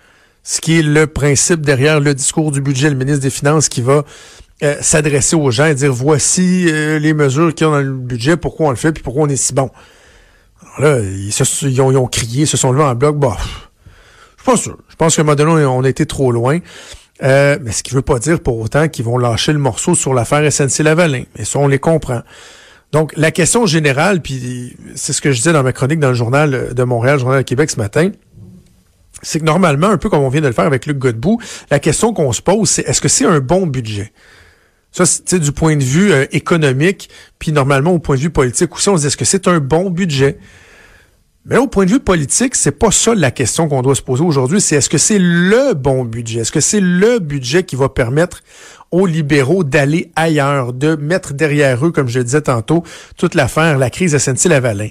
Ce 0.44 0.62
qui 0.62 0.80
est 0.80 0.82
le 0.82 1.08
principe 1.08 1.60
derrière 1.60 2.00
le 2.00 2.14
discours 2.14 2.54
du 2.54 2.62
budget, 2.62 2.90
le 2.90 2.96
ministre 2.96 3.22
des 3.22 3.30
Finances 3.30 3.68
qui 3.68 3.82
va 3.82 4.06
euh, 4.64 4.78
s'adresser 4.80 5.36
aux 5.36 5.52
gens 5.52 5.66
et 5.66 5.76
dire 5.76 5.92
voici 5.92 6.68
euh, 6.70 7.00
les 7.00 7.14
mesures 7.14 7.54
qu'il 7.54 7.68
y 7.68 7.70
a 7.70 7.74
dans 7.74 7.82
le 7.82 7.92
budget, 7.92 8.38
pourquoi 8.38 8.68
on 8.68 8.70
le 8.70 8.78
fait, 8.78 8.94
puis 8.94 9.04
pourquoi 9.04 9.24
on 9.24 9.28
est 9.28 9.36
si 9.36 9.54
bon. 9.54 9.70
Alors 10.78 10.96
là, 10.96 11.00
ils, 11.02 11.82
ont, 11.82 12.08
crié, 12.08 12.44
ils 12.44 12.48
se 12.48 12.56
sont 12.56 12.72
levés 12.72 12.86
en 12.86 12.96
bloc, 12.96 13.18
suis 13.20 13.67
pas 14.48 14.58
sûr. 14.58 14.78
Je 14.88 14.96
pense 14.96 15.16
qu'à 15.18 15.24
un 15.24 15.66
on 15.68 15.84
a 15.84 15.90
été 15.90 16.06
trop 16.06 16.32
loin. 16.32 16.60
Euh, 17.22 17.58
mais 17.62 17.72
ce 17.72 17.84
qui 17.84 17.94
veut 17.94 18.02
pas 18.02 18.20
dire 18.20 18.40
pour 18.40 18.60
autant 18.60 18.88
qu'ils 18.88 19.04
vont 19.04 19.18
lâcher 19.18 19.52
le 19.52 19.60
morceau 19.60 19.94
sur 19.94 20.14
l'affaire 20.14 20.42
SNC-Lavalin. 20.50 21.24
Mais 21.38 21.44
ça, 21.44 21.60
on 21.60 21.68
les 21.68 21.80
comprend. 21.80 22.22
Donc, 22.94 23.12
la 23.18 23.32
question 23.32 23.66
générale, 23.66 24.22
puis 24.22 24.78
c'est 24.96 25.12
ce 25.12 25.20
que 25.20 25.32
je 25.32 25.38
disais 25.38 25.52
dans 25.52 25.64
ma 25.64 25.74
chronique 25.74 26.00
dans 26.00 26.10
le 26.10 26.14
journal 26.14 26.74
de 26.74 26.84
Montréal, 26.84 27.20
Journal 27.20 27.40
de 27.40 27.44
Québec 27.44 27.70
ce 27.70 27.78
matin, 27.78 28.12
c'est 29.22 29.40
que 29.40 29.46
normalement, 29.46 29.88
un 29.88 29.98
peu 29.98 30.10
comme 30.10 30.22
on 30.22 30.30
vient 30.30 30.42
de 30.42 30.48
le 30.48 30.54
faire 30.54 30.66
avec 30.66 30.86
Luc 30.86 30.98
Godbout, 30.98 31.42
la 31.70 31.80
question 31.80 32.14
qu'on 32.14 32.32
se 32.32 32.42
pose, 32.42 32.70
c'est 32.70 32.88
est-ce 32.88 33.02
que 33.02 33.10
c'est 33.10 33.26
un 33.26 33.40
bon 33.40 33.68
budget? 33.68 34.14
Ça, 34.94 35.06
c'est 35.06 35.40
du 35.40 35.52
point 35.52 35.76
de 35.76 35.84
vue 35.84 36.14
euh, 36.14 36.26
économique, 36.32 37.10
puis 37.40 37.52
normalement 37.52 37.92
au 37.92 38.00
point 38.00 38.16
de 38.16 38.22
vue 38.22 38.30
politique 38.30 38.74
aussi, 38.74 38.88
on 38.88 38.96
se 38.96 39.02
dit 39.02 39.08
est-ce 39.08 39.18
que 39.18 39.26
c'est 39.26 39.50
un 39.50 39.60
bon 39.60 39.90
budget? 39.90 40.38
Mais 41.50 41.56
au 41.58 41.68
point 41.68 41.86
de 41.86 41.92
vue 41.92 42.02
politique, 42.02 42.56
c'est 42.56 42.72
pas 42.72 42.92
ça 42.92 43.16
la 43.16 43.32
question 43.32 43.70
qu'on 43.70 43.82
doit 43.82 43.96
se 43.96 44.02
poser 44.02 44.22
aujourd'hui. 44.22 44.60
C'est 44.60 44.76
est-ce 44.76 44.90
que 44.90 44.98
c'est 44.98 45.18
le 45.18 45.74
bon 45.74 46.04
budget? 46.04 46.42
Est-ce 46.42 46.52
que 46.52 46.60
c'est 46.60 46.82
le 46.82 47.20
budget 47.20 47.64
qui 47.64 47.78
va 47.78 47.88
permettre 47.88 48.44
aux 48.92 49.06
libéraux 49.06 49.64
d'aller 49.64 50.12
ailleurs, 50.18 50.74
de 50.74 50.96
mettre 50.96 51.34
derrière 51.34 51.86
eux, 51.86 51.92
comme 51.92 52.10
je 52.10 52.20
le 52.20 52.26
disais 52.26 52.42
tantôt, 52.42 52.84
toute 53.16 53.34
l'affaire, 53.34 53.78
la 53.78 53.90
crise 53.90 54.14
SNC-Lavalin? 54.18 54.90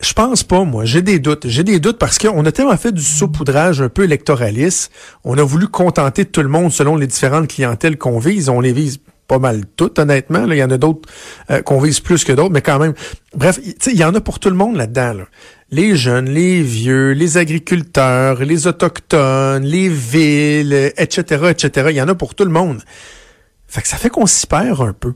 Je 0.00 0.12
pense 0.14 0.42
pas, 0.42 0.64
moi. 0.64 0.86
J'ai 0.86 1.02
des 1.02 1.18
doutes. 1.18 1.46
J'ai 1.48 1.64
des 1.64 1.80
doutes 1.80 1.98
parce 1.98 2.18
qu'on 2.18 2.44
a 2.46 2.52
tellement 2.52 2.76
fait 2.78 2.92
du 2.92 3.02
saupoudrage 3.02 3.82
un 3.82 3.90
peu 3.90 4.04
électoraliste. 4.04 4.90
On 5.22 5.36
a 5.36 5.42
voulu 5.42 5.68
contenter 5.68 6.24
tout 6.24 6.42
le 6.42 6.48
monde 6.48 6.72
selon 6.72 6.96
les 6.96 7.06
différentes 7.06 7.48
clientèles 7.48 7.98
qu'on 7.98 8.18
vise. 8.18 8.48
On 8.48 8.60
les 8.60 8.72
vise 8.72 9.00
pas 9.26 9.38
mal 9.38 9.64
toutes, 9.76 9.98
honnêtement. 9.98 10.44
Il 10.50 10.56
y 10.56 10.64
en 10.64 10.70
a 10.70 10.78
d'autres 10.78 11.08
euh, 11.50 11.62
qu'on 11.62 11.80
vise 11.80 12.00
plus 12.00 12.24
que 12.24 12.32
d'autres, 12.32 12.52
mais 12.52 12.62
quand 12.62 12.78
même. 12.78 12.94
Bref, 13.34 13.58
il 13.86 13.96
y 13.96 14.04
en 14.04 14.14
a 14.14 14.20
pour 14.20 14.38
tout 14.38 14.50
le 14.50 14.56
monde 14.56 14.76
là-dedans. 14.76 15.24
Les 15.70 15.96
jeunes, 15.96 16.28
les 16.30 16.62
vieux, 16.62 17.12
les 17.12 17.36
agriculteurs, 17.36 18.44
les 18.44 18.66
autochtones, 18.66 19.64
les 19.64 19.88
villes, 19.88 20.92
etc., 20.96 21.46
etc. 21.50 21.88
Il 21.90 21.96
y 21.96 22.02
en 22.02 22.08
a 22.08 22.14
pour 22.14 22.34
tout 22.34 22.44
le 22.44 22.50
monde. 22.50 22.82
Fait 23.66 23.82
que 23.82 23.88
ça 23.88 23.96
fait 23.96 24.10
qu'on 24.10 24.26
s'y 24.26 24.46
perd 24.46 24.80
un 24.80 24.92
peu. 24.92 25.14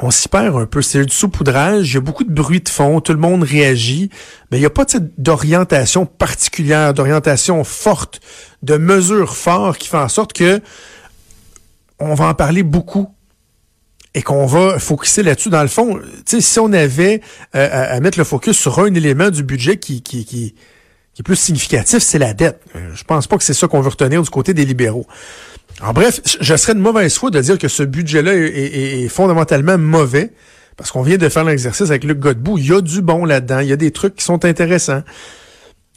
On 0.00 0.10
s'y 0.10 0.28
perd 0.28 0.56
un 0.56 0.66
peu. 0.66 0.82
C'est 0.82 1.04
du 1.04 1.14
saupoudrage, 1.14 1.90
il 1.90 1.94
y 1.94 1.96
a 1.96 2.00
beaucoup 2.00 2.24
de 2.24 2.32
bruit 2.32 2.60
de 2.60 2.68
fond, 2.68 3.00
tout 3.00 3.12
le 3.12 3.18
monde 3.18 3.42
réagit, 3.42 4.10
mais 4.50 4.58
il 4.58 4.60
n'y 4.60 4.66
a 4.66 4.70
pas 4.70 4.84
d'orientation 5.16 6.04
particulière, 6.04 6.92
d'orientation 6.92 7.62
forte, 7.64 8.20
de 8.62 8.76
mesures 8.76 9.36
fortes 9.36 9.78
qui 9.78 9.88
font 9.88 10.00
en 10.00 10.08
sorte 10.08 10.32
que 10.32 10.60
on 11.98 12.14
va 12.14 12.26
en 12.26 12.34
parler 12.34 12.62
beaucoup 12.62 13.15
et 14.16 14.22
qu'on 14.22 14.46
va 14.46 14.78
focuser 14.78 15.22
là-dessus. 15.22 15.50
Dans 15.50 15.60
le 15.60 15.68
fond, 15.68 16.00
si 16.26 16.58
on 16.58 16.72
avait 16.72 17.20
euh, 17.54 17.96
à, 17.96 18.00
mettre 18.00 18.16
le 18.16 18.24
focus 18.24 18.56
sur 18.56 18.78
un 18.78 18.92
élément 18.94 19.28
du 19.28 19.42
budget 19.42 19.76
qui, 19.76 20.02
qui, 20.02 20.24
qui, 20.24 20.54
qui 21.12 21.20
est 21.20 21.22
plus 21.22 21.36
significatif, 21.36 21.98
c'est 21.98 22.18
la 22.18 22.32
dette. 22.32 22.62
Euh, 22.74 22.88
je 22.94 23.04
pense 23.04 23.26
pas 23.26 23.36
que 23.36 23.44
c'est 23.44 23.52
ça 23.52 23.68
qu'on 23.68 23.82
veut 23.82 23.90
retenir 23.90 24.22
du 24.22 24.30
côté 24.30 24.54
des 24.54 24.64
libéraux. 24.64 25.06
En 25.82 25.92
bref, 25.92 26.22
je 26.40 26.56
serais 26.56 26.72
de 26.72 26.80
mauvaise 26.80 27.14
foi 27.14 27.30
de 27.30 27.38
dire 27.42 27.58
que 27.58 27.68
ce 27.68 27.82
budget-là 27.82 28.32
est, 28.34 29.06
fondamentalement 29.08 29.76
mauvais, 29.76 30.32
parce 30.78 30.90
qu'on 30.90 31.02
vient 31.02 31.18
de 31.18 31.28
faire 31.28 31.44
l'exercice 31.44 31.90
avec 31.90 32.02
Luc 32.02 32.18
Godbout. 32.18 32.56
Il 32.56 32.66
y 32.68 32.72
a 32.72 32.80
du 32.80 33.02
bon 33.02 33.26
là-dedans, 33.26 33.58
il 33.58 33.68
y 33.68 33.72
a 33.72 33.76
des 33.76 33.90
trucs 33.90 34.14
qui 34.14 34.24
sont 34.24 34.46
intéressants. 34.46 35.02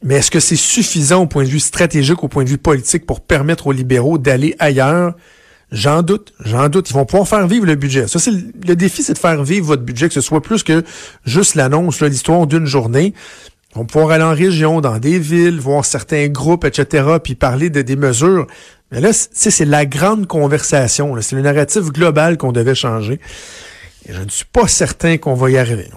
Mais 0.03 0.15
est-ce 0.15 0.29
que 0.29 0.41
c'est 0.41 0.58
suffisant 0.58 1.21
au 1.21 1.27
point 1.27 1.45
de 1.45 1.49
vue 1.49 1.62
stratégique, 1.62 2.21
au 2.21 2.27
point 2.27 2.43
de 2.43 2.49
vue 2.49 2.58
politique, 2.58 3.05
pour 3.05 3.21
permettre 3.21 3.67
aux 3.67 3.71
libéraux 3.71 4.17
d'aller 4.17 4.58
ailleurs? 4.60 5.13
J'en 5.71 6.01
doute, 6.01 6.34
j'en 6.43 6.67
doute. 6.67 6.89
Ils 6.89 6.93
vont 6.93 7.05
pouvoir 7.05 7.27
faire 7.27 7.47
vivre 7.47 7.65
le 7.65 7.75
budget. 7.75 8.08
Ça, 8.08 8.17
c'est 8.17 8.32
le, 8.32 8.75
défi, 8.75 9.03
c'est 9.03 9.13
de 9.13 9.19
faire 9.19 9.43
vivre 9.43 9.67
votre 9.67 9.84
budget, 9.84 10.08
que 10.08 10.13
ce 10.13 10.21
soit 10.21 10.41
plus 10.41 10.63
que 10.63 10.84
juste 11.25 11.55
l'annonce, 11.55 12.01
l'histoire 12.01 12.47
d'une 12.47 12.65
journée. 12.65 13.13
Ils 13.71 13.77
vont 13.77 13.86
pouvoir 13.86 14.12
aller 14.12 14.23
en 14.23 14.34
région, 14.34 14.82
dans 14.82 14.97
des 14.97 15.19
villes, 15.19 15.60
voir 15.60 15.86
certains 15.86 16.27
groupes, 16.27 16.65
etc., 16.65 17.05
puis 17.23 17.36
parler 17.36 17.69
de 17.69 17.84
des 17.84 17.95
mesures. 17.95 18.47
Mais 18.91 18.99
là, 18.99 19.12
c'est 19.13 19.65
la 19.65 19.86
grande 19.86 20.25
conversation. 20.25 21.15
C'est 21.21 21.36
le 21.36 21.43
narratif 21.43 21.84
global 21.91 22.38
qu'on 22.38 22.51
devait 22.51 22.73
changer. 22.73 23.19
Et 24.08 24.13
je 24.13 24.21
ne 24.21 24.29
suis 24.29 24.45
pas 24.45 24.67
certain 24.67 25.17
qu'on 25.17 25.36
va 25.36 25.51
y 25.51 25.58
arriver. 25.58 25.88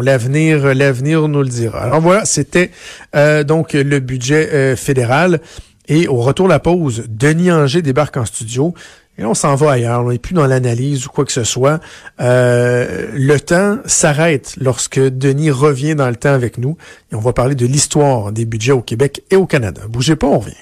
L'avenir, 0.00 0.74
l'avenir 0.74 1.28
nous 1.28 1.42
le 1.42 1.48
dira. 1.48 1.80
Alors 1.82 2.00
voilà, 2.00 2.24
c'était 2.24 2.70
euh, 3.14 3.44
donc 3.44 3.74
le 3.74 3.98
budget 3.98 4.48
euh, 4.54 4.76
fédéral. 4.76 5.40
Et 5.88 6.06
au 6.06 6.16
retour 6.16 6.46
de 6.46 6.52
la 6.52 6.60
pause, 6.60 7.04
Denis 7.08 7.50
Anger 7.50 7.82
débarque 7.82 8.16
en 8.16 8.24
studio. 8.24 8.74
Et 9.18 9.24
on 9.24 9.34
s'en 9.34 9.56
va 9.56 9.72
ailleurs, 9.72 10.04
on 10.04 10.10
n'est 10.10 10.18
plus 10.18 10.34
dans 10.34 10.46
l'analyse 10.46 11.06
ou 11.06 11.10
quoi 11.10 11.24
que 11.24 11.32
ce 11.32 11.42
soit. 11.42 11.80
Euh, 12.20 13.08
le 13.12 13.38
temps 13.40 13.78
s'arrête 13.84 14.54
lorsque 14.60 15.00
Denis 15.00 15.50
revient 15.50 15.96
dans 15.96 16.08
le 16.08 16.16
temps 16.16 16.32
avec 16.32 16.56
nous 16.56 16.76
et 17.10 17.16
on 17.16 17.20
va 17.20 17.32
parler 17.32 17.56
de 17.56 17.66
l'histoire 17.66 18.30
des 18.30 18.44
budgets 18.44 18.72
au 18.72 18.82
Québec 18.82 19.24
et 19.30 19.36
au 19.36 19.46
Canada. 19.46 19.82
Bougez 19.88 20.14
pas, 20.14 20.28
on 20.28 20.38
revient. 20.38 20.54